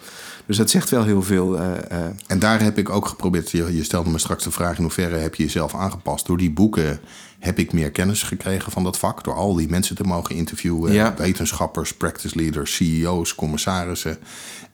Dus 0.47 0.57
dat 0.57 0.69
zegt 0.69 0.89
wel 0.89 1.03
heel 1.03 1.21
veel. 1.21 1.55
Uh, 1.55 1.61
uh... 1.91 2.05
En 2.27 2.39
daar 2.39 2.61
heb 2.61 2.77
ik 2.77 2.89
ook 2.89 3.07
geprobeerd. 3.07 3.51
Je, 3.51 3.75
je 3.75 3.83
stelde 3.83 4.09
me 4.09 4.17
straks 4.17 4.43
de 4.43 4.51
vraag: 4.51 4.77
in 4.77 4.83
hoeverre 4.83 5.15
heb 5.15 5.35
je 5.35 5.43
jezelf 5.43 5.75
aangepast? 5.75 6.25
Door 6.25 6.37
die 6.37 6.51
boeken 6.51 6.99
heb 7.39 7.59
ik 7.59 7.73
meer 7.73 7.91
kennis 7.91 8.23
gekregen 8.23 8.71
van 8.71 8.83
dat 8.83 8.97
vak. 8.97 9.23
Door 9.23 9.33
al 9.33 9.53
die 9.53 9.69
mensen 9.69 9.95
te 9.95 10.03
mogen 10.03 10.35
interviewen. 10.35 10.93
Ja. 10.93 11.13
Wetenschappers, 11.17 11.93
practice 11.93 12.35
leaders, 12.35 12.75
CEO's, 12.75 13.35
commissarissen. 13.35 14.17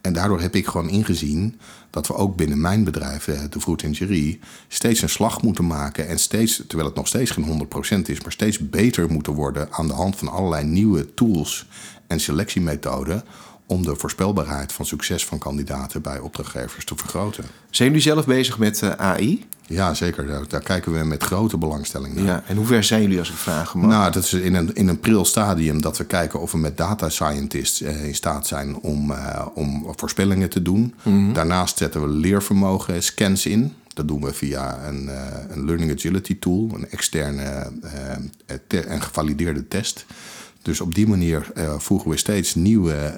En 0.02 0.14
daardoor 0.14 0.42
heb 0.42 0.56
ik 0.56 0.68
gewoon 0.68 0.90
ingezien 0.90 1.60
dat 1.90 2.08
we 2.08 2.16
ook 2.16 2.36
binnen 2.36 2.62
mijn 2.62 2.84
bedrijf, 2.84 3.26
de 3.50 3.62
Fruit 3.62 3.84
Ingerie, 3.84 4.40
steeds 4.68 5.02
een 5.02 5.10
slag 5.10 5.42
moeten 5.42 5.68
maken. 5.68 6.08
En 6.08 6.20
steeds, 6.20 6.64
terwijl 6.68 6.88
het 6.88 6.98
nog 6.98 7.08
steeds 7.08 7.32
geen 7.32 7.68
100% 7.98 8.02
is, 8.02 8.22
maar 8.22 8.32
steeds 8.32 8.70
beter 8.70 9.12
moeten 9.12 9.34
worden 9.34 9.68
aan 9.72 9.88
de 9.88 9.94
hand 9.94 10.16
van 10.16 10.28
allerlei 10.28 10.66
nieuwe 10.66 11.14
tools 11.14 11.68
en 12.08 12.20
selectiemethoden 12.20 13.24
om 13.66 13.84
de 13.84 13.96
voorspelbaarheid 13.96 14.74
van 14.74 14.86
succes 14.86 15.26
van 15.26 15.38
kandidaten 15.38 16.02
bij 16.02 16.20
opdrachtgevers 16.20 16.86
te 16.86 16.96
vergroten. 16.96 17.44
Zijn 17.70 17.88
jullie 17.88 18.04
zelf 18.04 18.26
bezig 18.26 18.58
met 18.58 18.82
uh, 18.82 18.90
AI? 18.90 19.46
Ja, 19.68 19.94
zeker. 19.94 20.28
Daar, 20.28 20.48
daar, 20.48 20.62
kijken 20.62 20.94
we 20.94 21.04
met 21.04 21.24
grote 21.24 21.58
belangstelling 21.58 22.16
naar. 22.16 22.26
Ja, 22.26 22.44
en 22.48 22.56
hoe 22.56 22.66
ver 22.66 22.84
zijn 22.84 23.02
jullie 23.02 23.20
als 23.20 23.30
ik 23.30 23.36
vragen 23.36 23.80
mag? 23.80 23.90
Nou, 23.90 24.12
dat 24.12 24.24
is 24.24 24.34
in 24.34 24.54
een, 24.54 24.76
in 24.76 24.88
een 24.88 25.00
pril 25.00 25.26
stadium 25.26 25.82
dat 25.82 25.98
we 25.98 26.06
kijken 26.06 26.40
of 26.40 26.52
we 26.52 26.58
met 26.58 26.78
data 26.78 27.10
scientists 27.10 27.82
uh, 27.82 28.06
in 28.06 28.16
staat 28.16 28.48
zijn 28.48 28.76
om, 28.80 29.12
uh, 29.12 29.46
om 29.54 29.94
voorspellingen 29.96 30.50
te 30.50 30.62
doen. 30.62 30.94
Mhm. 31.04 31.34
Daarnaast 31.34 31.78
zetten 31.78 32.02
we 32.02 32.08
leervermogen 32.08 33.04
scans 33.04 33.46
in. 33.46 33.74
Dat 33.94 34.08
doen 34.08 34.22
we 34.22 34.34
via 34.34 34.88
een, 34.88 35.10
een 35.50 35.66
Learning 35.66 35.92
Agility 35.92 36.40
tool, 36.40 36.70
een 36.74 36.90
externe 36.90 37.72
en 38.68 39.02
gevalideerde 39.02 39.68
test. 39.68 40.06
Dus 40.64 40.82
op 40.82 40.96
die 40.96 41.08
manier 41.08 41.52
uh, 41.56 41.80
voegen 41.80 42.10
we 42.10 42.18
steeds 42.18 42.56
nieuwe 42.56 43.18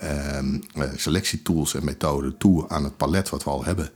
uh, 0.76 0.84
selectietools 0.96 1.76
en 1.76 1.86
methoden 1.86 2.38
toe 2.38 2.70
aan 2.70 2.84
het 2.84 2.98
palet 2.98 3.30
wat 3.30 3.44
we 3.44 3.50
al 3.50 3.66
hebben. 3.66 3.90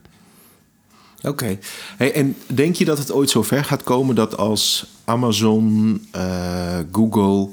Oké. 1.22 1.58
Hey, 1.96 2.12
en 2.12 2.36
denk 2.46 2.74
je 2.74 2.84
dat 2.84 2.98
het 2.98 3.12
ooit 3.12 3.30
zo 3.30 3.42
ver 3.42 3.64
gaat 3.64 3.82
komen 3.82 4.14
dat 4.14 4.36
als 4.36 4.86
Amazon, 5.04 6.06
uh, 6.16 6.78
Google 6.92 7.48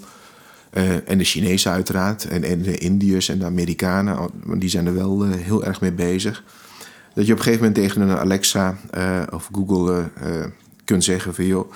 en 1.05 1.17
de 1.17 1.23
Chinezen 1.23 1.71
uiteraard, 1.71 2.25
en, 2.25 2.43
en, 2.43 2.61
de 2.61 2.77
Indiërs 2.77 3.29
en 3.29 3.39
de 3.39 3.45
Amerikanen, 3.45 4.29
die 4.57 4.69
zijn 4.69 4.85
er 4.85 4.93
wel 4.93 5.23
heel 5.23 5.65
erg 5.65 5.81
mee 5.81 5.91
bezig, 5.91 6.43
dat 7.13 7.25
je 7.25 7.31
op 7.31 7.37
een 7.37 7.43
gegeven 7.43 7.65
moment 7.65 7.75
tegen 7.75 8.01
een 8.01 8.17
Alexa 8.17 8.77
of 9.31 9.49
Google 9.51 10.09
kunt 10.85 11.03
zeggen 11.03 11.35
van 11.35 11.45
joh 11.45 11.71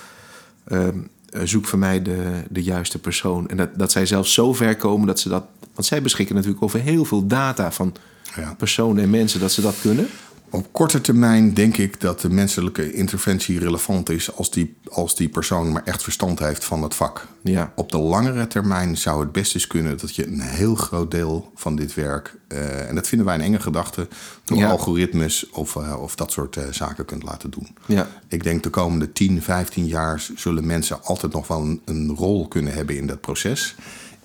zoek 1.44 1.66
voor 1.66 1.80
mij 1.80 2.02
de, 2.02 2.44
de 2.50 2.64
juiste 2.64 3.00
persoon. 3.00 3.50
En 3.50 3.58
dat, 3.58 3.70
dat 3.76 3.92
zij 3.92 4.06
zelfs 4.06 4.34
zo 4.34 4.54
ver 4.54 4.76
komen 4.76 5.08
dat 5.08 5.20
ze 5.20 5.30
dat. 5.30 5.44
Want 5.74 5.88
zij 5.88 6.02
beschikken 6.02 6.36
natuurlijk 6.36 6.64
over 6.64 6.80
heel 6.80 7.06
veel 7.06 7.28
data 7.28 7.72
van 7.72 7.96
ja. 8.36 8.56
personen 8.58 9.04
en 9.04 9.10
mensen, 9.10 9.40
dat 9.40 9.52
ze 9.52 9.62
dat 9.62 9.76
kunnen. 9.82 10.08
Op 10.54 10.68
korte 10.72 11.02
termijn 11.02 11.54
denk 11.54 11.78
ik 11.78 12.02
dat 12.02 12.22
de 12.22 12.30
menselijke 12.30 12.94
interventie 12.94 13.60
relevant 13.60 14.10
is 14.10 14.36
als 14.36 14.52
die, 14.52 14.76
als 14.90 15.16
die 15.16 15.30
persoon 15.30 15.72
maar 15.72 15.84
echt 15.86 16.04
verstand 16.04 16.40
heeft 16.40 16.64
van 16.66 16.84
het 16.84 16.96
vak. 16.96 17.28
Ja. 17.42 17.72
Op 17.76 17.92
de 17.92 17.98
langere 17.98 18.48
termijn 18.48 18.98
zou 18.98 19.20
het 19.20 19.32
best 19.32 19.54
eens 19.56 19.68
kunnen 19.68 19.98
dat 19.98 20.16
je 20.16 20.28
een 20.28 20.40
heel 20.42 20.76
groot 20.76 21.12
deel 21.12 21.52
van 21.56 21.76
dit 21.76 21.94
werk, 21.94 22.36
uh, 22.48 22.90
en 22.90 22.96
dat 22.96 23.08
vinden 23.08 23.28
wij 23.28 23.36
een 23.36 23.42
enge 23.42 23.60
gedachte, 23.60 24.08
door 24.44 24.58
Ja. 24.58 24.70
algoritmes 24.70 25.50
of, 25.50 25.76
uh, 25.76 26.02
of 26.02 26.16
dat 26.16 26.32
soort 26.32 26.56
uh, 26.56 26.64
zaken 26.72 27.06
kunt 27.06 27.24
laten 27.24 27.50
doen. 27.50 27.68
Ja. 27.86 28.08
Ik 28.28 28.44
denk 28.44 28.64
de 28.64 28.70
komende 28.70 29.12
10, 29.12 29.42
15 29.42 29.86
jaar 29.86 30.26
zullen 30.36 30.66
mensen 30.66 31.04
altijd 31.04 31.34
nog 31.34 31.48
wel 31.48 31.62
een, 31.62 31.82
een 31.86 32.16
rol 32.16 32.48
kunnen 32.48 32.74
hebben 32.74 32.98
in 32.98 33.08
dat 33.08 33.22
proces. 33.22 33.76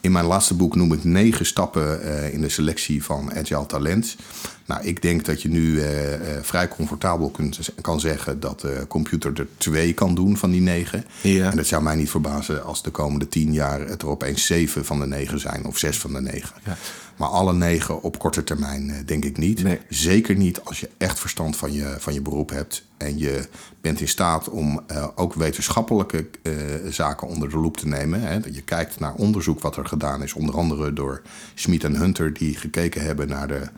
In 0.01 0.13
mijn 0.13 0.27
laatste 0.27 0.55
boek 0.55 0.77
noem 0.77 0.93
ik 0.93 1.05
negen 1.05 1.47
stappen 1.47 2.03
in 2.33 2.41
de 2.41 2.49
selectie 2.49 3.05
van 3.05 3.35
agile 3.35 3.67
talent. 3.67 4.17
Nou, 4.67 4.85
ik 4.85 5.03
denk 5.03 5.25
dat 5.25 5.43
je 5.43 5.49
nu 5.49 5.75
uh, 5.75 6.13
uh, 6.13 6.19
vrij 6.43 6.69
comfortabel 6.69 7.31
kunt, 7.31 7.59
kan 7.81 8.01
zeggen 8.01 8.41
dat 8.41 8.61
de 8.61 8.85
computer 8.89 9.41
er 9.41 9.47
twee 9.57 9.95
kan 9.95 10.15
doen 10.15 10.37
van 10.37 10.51
die 10.51 10.61
negen. 10.61 11.05
Ja. 11.21 11.51
En 11.51 11.57
dat 11.57 11.67
zou 11.67 11.83
mij 11.83 11.97
niet 11.97 12.11
verbazen 12.11 12.65
als 12.65 12.83
de 12.83 12.91
komende 12.91 13.29
tien 13.29 13.53
jaar 13.53 13.81
het 13.81 14.03
er 14.03 14.09
opeens 14.09 14.47
zeven 14.47 14.85
van 14.85 15.01
de 15.01 15.07
negen 15.07 15.41
zijn 15.41 15.65
of 15.65 15.79
zes 15.79 15.99
van 15.99 16.13
de 16.13 16.21
negen. 16.21 16.55
Ja. 16.65 16.77
Maar 17.17 17.29
alle 17.29 17.53
negen 17.53 18.03
op 18.03 18.19
korte 18.19 18.45
termijn 18.45 18.89
uh, 18.89 18.95
denk 19.05 19.25
ik 19.25 19.39
niet. 19.39 19.63
Nee. 19.63 19.81
Zeker 19.89 20.37
niet 20.37 20.61
als 20.61 20.81
je 20.81 20.91
echt 20.97 21.19
verstand 21.19 21.57
van 21.57 21.73
je, 21.73 21.95
van 21.99 22.15
je 22.15 22.23
beroep 22.23 22.51
hebt. 22.51 22.85
En 22.97 23.19
je 23.19 23.49
bent 23.81 24.01
in 24.01 24.09
staat 24.09 24.49
om 24.49 24.81
uh, 24.91 25.07
ook 25.15 25.35
wetenschappelijke 25.35 26.27
uh, 26.43 26.53
zaken 26.89 27.29
onder 27.29 27.51
de 27.51 27.59
loep 27.59 27.77
te 27.77 27.89
nemen. 27.89 28.21
Hè. 28.21 28.41
Dat 28.41 28.55
je 28.55 28.63
kijkt 28.63 29.01
naar 29.01 29.15
onderzoek 29.15 29.61
wat 29.61 29.77
er 29.77 29.87
gedaan 29.87 30.23
is. 30.23 30.33
Onder 30.33 30.57
andere 30.57 30.93
door 30.93 31.23
Smit 31.55 31.85
en 31.85 31.97
Hunter 31.97 32.33
die 32.33 32.57
gekeken 32.57 33.03
hebben 33.03 33.29
naar 33.29 33.49
de 33.49 33.69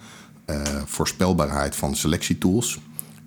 voorspelbaarheid 0.85 1.77
van 1.77 1.97
selectietools. 1.97 2.79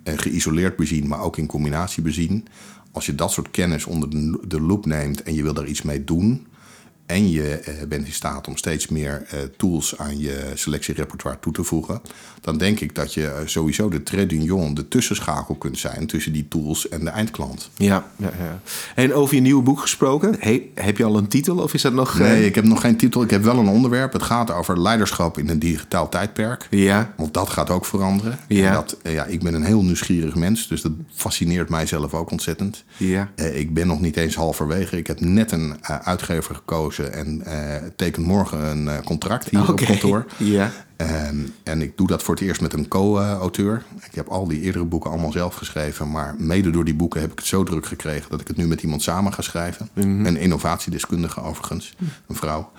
Geïsoleerd 0.04 0.76
bezien, 0.76 1.08
maar 1.08 1.22
ook 1.22 1.38
in 1.38 1.46
combinatie 1.46 2.04
bezien. 2.04 2.48
Als 2.92 3.06
je 3.06 3.16
dat 3.16 3.32
soort 3.32 3.52
kennis 3.52 3.86
onder 3.86 4.10
de, 4.10 4.40
de 4.48 4.62
loep 4.62 4.86
neemt 4.86 5.24
en 5.24 5.34
je 5.34 5.44
wil 5.44 5.54
daar 5.54 5.68
iets 5.68 5.82
mee 5.82 6.04
doen 6.04 6.46
en 7.12 7.32
je 7.32 7.60
bent 7.88 8.06
in 8.06 8.14
staat 8.14 8.48
om 8.48 8.58
steeds 8.58 8.88
meer 8.88 9.28
tools 9.58 9.98
aan 9.98 10.20
je 10.20 10.52
selectierepertoire 10.54 11.40
toe 11.40 11.54
te 11.54 11.64
voegen, 11.64 12.02
dan 12.42 12.58
denk 12.58 12.80
ik 12.80 12.96
dat 12.96 13.14
je 13.14 13.42
sowieso 13.46 13.90
de 13.90 14.04
trait 14.04 14.30
d'union, 14.30 14.74
de 14.74 14.88
tussenschakel 14.88 15.56
kunt 15.56 15.78
zijn 15.78 16.08
tussen 16.08 16.34
die 16.34 16.48
tools 16.48 16.90
en 16.90 17.00
de 17.00 17.10
eindklant. 17.10 17.70
Ja, 17.76 18.06
ja, 18.16 18.32
ja. 18.40 18.60
en 18.96 19.14
over 19.14 19.36
je 19.36 19.42
nieuwe 19.42 19.64
boek 19.64 19.80
gesproken, 19.80 20.36
heb 20.74 20.98
je 20.98 21.04
al 21.04 21.18
een 21.18 21.28
titel 21.28 21.58
of 21.58 21.74
is 21.74 21.82
dat 21.82 21.94
nog... 21.94 22.20
Nee, 22.20 22.46
ik 22.46 22.56
heb 22.56 22.64
nog 22.64 22.82
geen 22.82 22.98
titel. 22.98 23.24
Ik 23.24 23.30
heb 23.30 23.44
wel 23.44 23.58
een 23.58 23.68
onderwerp. 23.68 24.14
Het 24.14 24.24
gaat 24.24 24.52
over 24.52 24.82
leiderschap 24.82 25.38
in 25.38 25.50
een 25.50 25.60
digitaal 25.60 26.10
tijdperk. 26.10 26.68
Ja. 26.70 27.14
Want 27.18 27.34
dat 27.34 27.50
gaat 27.50 27.70
ook 27.70 27.86
veranderen. 27.86 28.40
Ja. 28.48 28.74
Dat, 28.74 28.98
ja, 29.04 29.26
ik 29.26 29.44
ben 29.44 29.54
een 29.54 29.64
heel 29.64 29.84
nieuwsgierig 29.84 30.36
mens, 30.36 30.68
dus 30.68 30.82
dat 30.82 30.92
fascineert 31.14 31.70
mij 31.70 31.86
zelf 31.86 32.14
ook 32.14 32.32
ontzettend. 32.32 32.84
Ja. 32.98 33.30
ik 33.36 33.74
ben 33.74 33.88
nog 33.88 34.02
niet 34.02 34.18
eens 34.18 34.36
halverwege. 34.36 34.98
Ik 34.98 35.08
heb 35.08 35.20
net 35.20 35.52
een 35.52 35.86
uitgever 35.86 36.56
gekozen 36.56 37.01
en 37.10 37.44
teken 37.96 38.24
morgen 38.24 38.60
een 38.60 39.04
contract 39.04 39.50
hier 39.50 39.70
op 39.70 39.76
kantoor. 39.76 40.26
Ja. 40.38 40.72
En, 41.08 41.54
en 41.64 41.82
ik 41.82 41.98
doe 41.98 42.08
dat 42.08 42.24
voor 42.24 42.36
het 42.36 42.44
eerst 42.44 42.62
met 42.62 42.74
een 42.74 42.88
co-auteur. 42.88 43.84
Ik 44.06 44.16
heb 44.16 44.28
al 44.28 44.48
die 44.48 44.62
eerdere 44.62 44.86
boeken 44.86 45.10
allemaal 45.10 45.32
zelf 45.32 45.56
geschreven. 45.56 46.12
Maar 46.12 46.36
mede 46.38 46.70
door 46.70 46.86
die 46.86 46.94
boeken 46.94 47.22
heb 47.22 47.32
ik 47.32 47.38
het 47.38 47.48
zo 47.48 47.64
druk 47.64 47.86
gekregen 47.86 48.30
dat 48.30 48.42
ik 48.42 48.48
het 48.48 48.58
nu 48.58 48.68
met 48.68 48.82
iemand 48.82 49.02
samen 49.02 49.34
ga 49.34 49.42
schrijven. 49.42 49.90
Mhm. 49.94 50.26
Een 50.26 50.38
innovatiedeskundige 50.38 51.42
overigens. 51.42 51.96
Een 52.28 52.36
vrouw, 52.36 52.72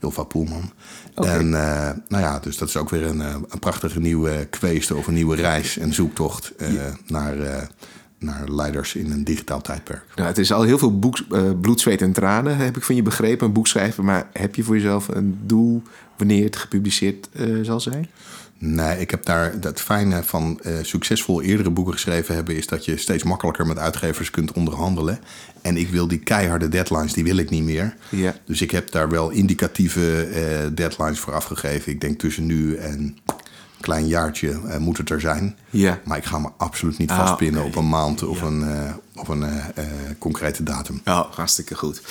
Ilva 0.00 0.22
Poelman. 0.22 0.72
En 1.14 1.46
uh, 1.46 1.90
nou 2.08 2.22
ja, 2.22 2.38
dus 2.38 2.56
dat 2.56 2.68
is 2.68 2.76
ook 2.76 2.90
weer 2.90 3.06
een, 3.06 3.22
eh, 3.22 3.36
een 3.48 3.58
prachtige 3.58 4.00
nieuwe 4.00 4.46
kweeste 4.50 4.96
of 4.96 5.06
een 5.06 5.14
nieuwe 5.14 5.36
reis 5.36 5.78
en 5.78 5.94
zoektocht 5.94 6.52
naar 7.06 7.68
naar 8.20 8.48
leiders 8.48 8.94
in 8.94 9.10
een 9.10 9.24
digitaal 9.24 9.60
tijdperk. 9.60 10.04
Nou, 10.14 10.28
het 10.28 10.38
is 10.38 10.52
al 10.52 10.62
heel 10.62 10.78
veel 10.78 10.98
boek, 10.98 11.18
uh, 11.30 11.42
bloed, 11.60 11.80
zweet 11.80 12.02
en 12.02 12.12
tranen, 12.12 12.56
heb 12.56 12.76
ik 12.76 12.82
van 12.82 12.94
je 12.94 13.02
begrepen, 13.02 13.46
een 13.46 13.52
boek 13.52 13.66
schrijven. 13.66 14.04
Maar 14.04 14.28
heb 14.32 14.54
je 14.54 14.62
voor 14.62 14.74
jezelf 14.74 15.08
een 15.08 15.38
doel 15.46 15.82
wanneer 16.16 16.44
het 16.44 16.56
gepubliceerd 16.56 17.28
uh, 17.32 17.64
zal 17.64 17.80
zijn? 17.80 18.08
Nee, 18.58 19.00
ik 19.00 19.10
heb 19.10 19.24
daar 19.24 19.54
het 19.60 19.80
fijne 19.80 20.22
van 20.22 20.60
uh, 20.62 20.72
succesvol 20.82 21.42
eerdere 21.42 21.70
boeken 21.70 21.92
geschreven 21.92 22.34
hebben, 22.34 22.56
is 22.56 22.66
dat 22.66 22.84
je 22.84 22.96
steeds 22.96 23.22
makkelijker 23.22 23.66
met 23.66 23.78
uitgevers 23.78 24.30
kunt 24.30 24.52
onderhandelen. 24.52 25.18
En 25.62 25.76
ik 25.76 25.88
wil 25.88 26.08
die 26.08 26.18
keiharde 26.18 26.68
deadlines, 26.68 27.12
die 27.12 27.24
wil 27.24 27.36
ik 27.36 27.50
niet 27.50 27.62
meer. 27.62 27.96
Ja. 28.08 28.34
Dus 28.44 28.60
ik 28.60 28.70
heb 28.70 28.90
daar 28.90 29.08
wel 29.08 29.30
indicatieve 29.30 30.28
deadlines 30.74 31.18
voor 31.18 31.32
afgegeven. 31.32 31.92
Ik 31.92 32.00
denk 32.00 32.18
tussen 32.18 32.46
nu 32.46 32.74
en 32.74 33.16
klein 33.80 34.06
jaartje 34.06 34.48
uh, 34.48 34.76
moet 34.76 34.98
het 34.98 35.10
er 35.10 35.20
zijn. 35.20 35.56
Ja. 35.70 36.00
Maar 36.04 36.16
ik 36.16 36.24
ga 36.24 36.38
me 36.38 36.48
absoluut 36.56 36.98
niet 36.98 37.12
vastpinnen 37.12 37.64
op 37.64 37.76
een 37.76 37.88
maand 37.88 38.22
of 38.22 38.42
een, 38.42 38.60
uh, 38.60 38.92
op 39.14 39.28
een 39.28 39.42
uh, 39.42 39.84
concrete 40.18 40.62
datum. 40.62 41.00
Ja, 41.04 41.26
hartstikke 41.30 41.74
goed. 41.74 42.02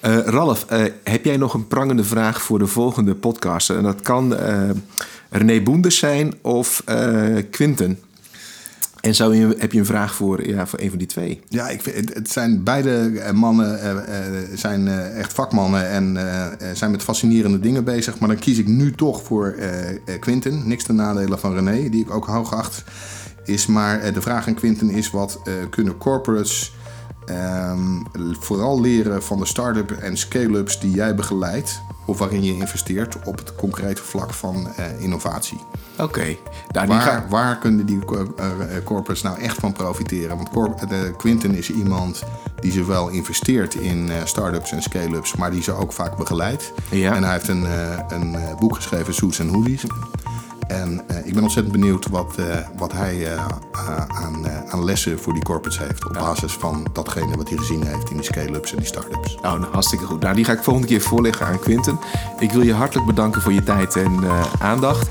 Ralf, 0.00 0.66
heb 1.04 1.24
jij 1.24 1.36
nog 1.36 1.54
een 1.54 1.66
prangende 1.66 2.04
vraag 2.04 2.42
voor 2.42 2.58
de 2.58 2.66
volgende 2.66 3.14
podcast? 3.14 3.70
En 3.70 3.82
dat 3.82 4.00
kan 4.00 4.36
René 5.30 5.60
Boenders 5.60 5.98
zijn 5.98 6.34
of 6.42 6.82
Quinten. 7.50 7.98
En 9.06 9.58
heb 9.58 9.72
je 9.72 9.78
een 9.78 9.86
vraag 9.86 10.14
voor, 10.14 10.48
ja, 10.48 10.66
voor 10.66 10.80
een 10.80 10.88
van 10.88 10.98
die 10.98 11.06
twee? 11.06 11.40
Ja, 11.48 11.68
ik 11.68 11.84
het 12.12 12.30
zijn 12.30 12.62
beide 12.62 13.22
mannen 13.34 13.78
uh, 13.84 14.56
zijn 14.56 14.86
uh, 14.86 15.18
echt 15.18 15.32
vakmannen 15.32 15.88
en 15.88 16.14
uh, 16.14 16.46
zijn 16.74 16.90
met 16.90 17.02
fascinerende 17.02 17.60
dingen 17.60 17.84
bezig. 17.84 18.18
Maar 18.18 18.28
dan 18.28 18.38
kies 18.38 18.58
ik 18.58 18.66
nu 18.66 18.92
toch 18.92 19.22
voor 19.22 19.56
Quinten. 20.20 20.68
Niks 20.68 20.84
ten 20.84 20.94
nadele 20.94 21.38
van 21.38 21.54
René, 21.54 21.88
die 21.88 22.04
ik 22.04 22.10
ook 22.10 22.26
hoog 22.26 22.54
acht. 22.54 22.84
Is 23.44 23.66
maar 23.66 24.12
de 24.12 24.20
vraag 24.20 24.46
aan 24.46 24.54
Quinten 24.54 24.90
is: 24.90 25.10
wat 25.10 25.40
kunnen 25.70 25.98
corporates 25.98 26.74
um, 27.70 28.06
vooral 28.40 28.80
leren 28.80 29.22
van 29.22 29.38
de 29.38 29.46
start-up 29.46 29.90
en 29.90 30.16
scale-ups 30.16 30.80
die 30.80 30.90
jij 30.90 31.14
begeleidt? 31.14 31.80
Of 32.06 32.18
waarin 32.18 32.44
je 32.44 32.54
investeert 32.54 33.16
op 33.24 33.38
het 33.38 33.54
concrete 33.54 34.02
vlak 34.02 34.32
van 34.32 34.68
innovatie? 34.98 35.58
Oké. 35.92 36.02
Okay. 36.02 36.38
Nou, 36.86 37.22
waar, 37.28 37.58
kunnen 37.58 37.86
die 37.86 37.98
corporates 38.84 39.22
nou 39.22 39.38
echt 39.38 39.58
van 39.58 39.72
profiteren? 39.72 40.36
Want 40.36 40.88
de 40.88 41.14
Quinten 41.16 41.54
is 41.54 41.70
iemand 41.70 42.22
die 42.60 42.72
zowel 42.72 43.08
investeert 43.08 43.74
in 43.74 44.10
start-ups 44.24 44.72
en 44.72 44.82
scale-ups, 44.82 45.36
maar 45.36 45.50
die 45.50 45.62
ze 45.62 45.72
ook 45.72 45.92
vaak 45.92 46.16
begeleidt. 46.16 46.72
Ja. 46.90 47.14
En 47.14 47.22
hij 47.22 47.32
heeft 47.32 47.48
een, 47.48 47.66
een 48.08 48.36
boek 48.58 48.74
geschreven, 48.74 49.14
Suits 49.14 49.38
en 49.38 49.48
Hoodies. 49.48 49.84
En 50.68 51.00
uh, 51.10 51.26
ik 51.26 51.34
ben 51.34 51.42
ontzettend 51.42 51.76
benieuwd 51.76 52.08
wat, 52.08 52.34
uh, 52.40 52.44
wat 52.76 52.92
hij 52.92 53.16
uh, 53.16 53.46
aan, 54.06 54.46
aan, 54.68 54.84
lessen 54.84 55.18
voor 55.18 55.32
die 55.32 55.42
corporates 55.42 55.78
heeft. 55.78 56.06
Op 56.06 56.14
ja. 56.14 56.20
basis 56.20 56.52
van 56.52 56.86
datgene 56.92 57.36
wat 57.36 57.48
hij 57.48 57.58
gezien 57.58 57.86
heeft 57.86 58.10
in 58.10 58.16
die 58.16 58.24
scale-ups 58.24 58.70
en 58.70 58.76
die 58.76 58.86
start-ups. 58.86 59.38
Nou, 59.42 59.64
hartstikke 59.72 60.04
goed. 60.04 60.20
Nou, 60.20 60.34
die 60.34 60.44
ga 60.44 60.52
ik 60.52 60.62
volgende 60.62 60.88
keer 60.88 61.00
voorleggen 61.00 61.46
aan 61.46 61.58
Quinten. 61.58 61.98
Ik 62.38 62.52
wil 62.52 62.62
je 62.62 62.72
hartelijk 62.72 63.06
bedanken 63.06 63.42
voor 63.42 63.52
je 63.52 63.62
tijd 63.62 63.96
en 63.96 64.18
aandacht. 64.58 65.08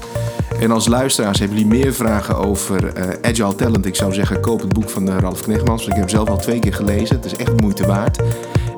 En 0.60 0.72
als 0.72 0.88
luisteraars 0.88 1.40
hebben 1.40 1.58
jullie 1.58 1.74
meer 1.74 1.94
vragen 1.94 2.38
over 2.38 2.94
Agile 3.22 3.56
Talent. 3.56 3.86
Ik 3.86 3.96
zou 3.96 4.14
zeggen, 4.14 4.42
koop 4.42 4.62
het 4.62 4.74
boek 4.74 4.90
van 4.90 5.10
Ralf 5.10 5.42
Knechtmans. 5.42 5.86
Want 5.86 5.98
ik 5.98 6.02
heb 6.02 6.10
hem 6.10 6.10
zelf 6.10 6.30
al 6.30 6.38
twee 6.38 6.60
keer 6.60 6.74
gelezen. 6.74 7.16
Het 7.16 7.26
is 7.26 7.36
echt 7.36 7.62
moeite 7.62 7.86
waard. 7.86 8.20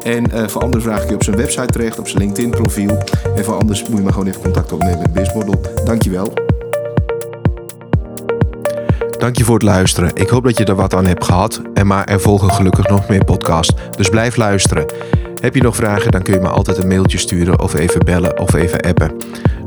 En 0.08 0.36
uh, 0.36 0.48
voor 0.48 0.62
andere 0.62 0.82
vragen 0.82 1.02
kun 1.02 1.10
je 1.10 1.16
op 1.16 1.24
zijn 1.24 1.38
website 1.38 1.66
terecht, 1.66 2.00
op 2.00 2.08
zijn 2.08 2.24
LinkedIn 2.24 2.50
profiel. 2.50 2.98
En 3.36 3.44
voor 3.44 3.56
anders 3.56 3.88
moet 3.88 3.98
je 3.98 4.04
maar 4.04 4.13
gewoon 4.13 4.28
even 4.28 4.42
contact 4.42 4.72
opnemen 4.72 5.00
met 5.00 5.13
Bizmodel. 5.13 5.62
Dankjewel. 5.86 6.46
Dank 9.17 9.38
je 9.38 9.43
voor 9.43 9.53
het 9.53 9.63
luisteren. 9.63 10.12
Ik 10.13 10.30
hoop 10.30 10.43
dat 10.43 10.58
je 10.58 10.65
er 10.65 10.75
wat 10.75 10.93
aan 10.93 11.06
hebt 11.06 11.23
gehad. 11.23 11.62
En 11.73 11.88
maar 11.88 12.06
er 12.06 12.19
volgen 12.19 12.51
gelukkig 12.51 12.88
nog 12.88 13.10
meer 13.10 13.23
podcasts. 13.23 13.73
Dus 13.97 14.10
blijf 14.10 14.36
luisteren. 14.36 14.86
Heb 15.41 15.56
je 15.56 15.62
nog 15.62 15.75
vragen, 15.75 16.12
dan 16.12 16.21
kun 16.21 16.34
je 16.34 16.39
me 16.39 16.47
altijd 16.47 16.77
een 16.77 16.88
mailtje 16.88 17.17
sturen 17.17 17.60
of 17.60 17.73
even 17.73 18.06
bellen 18.06 18.39
of 18.39 18.53
even 18.53 18.82
appen. 18.82 19.12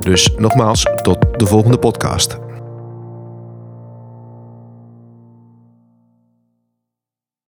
Dus 0.00 0.34
nogmaals, 0.36 0.86
tot 1.02 1.18
de 1.36 1.46
volgende 1.46 1.78
podcast. 1.78 2.38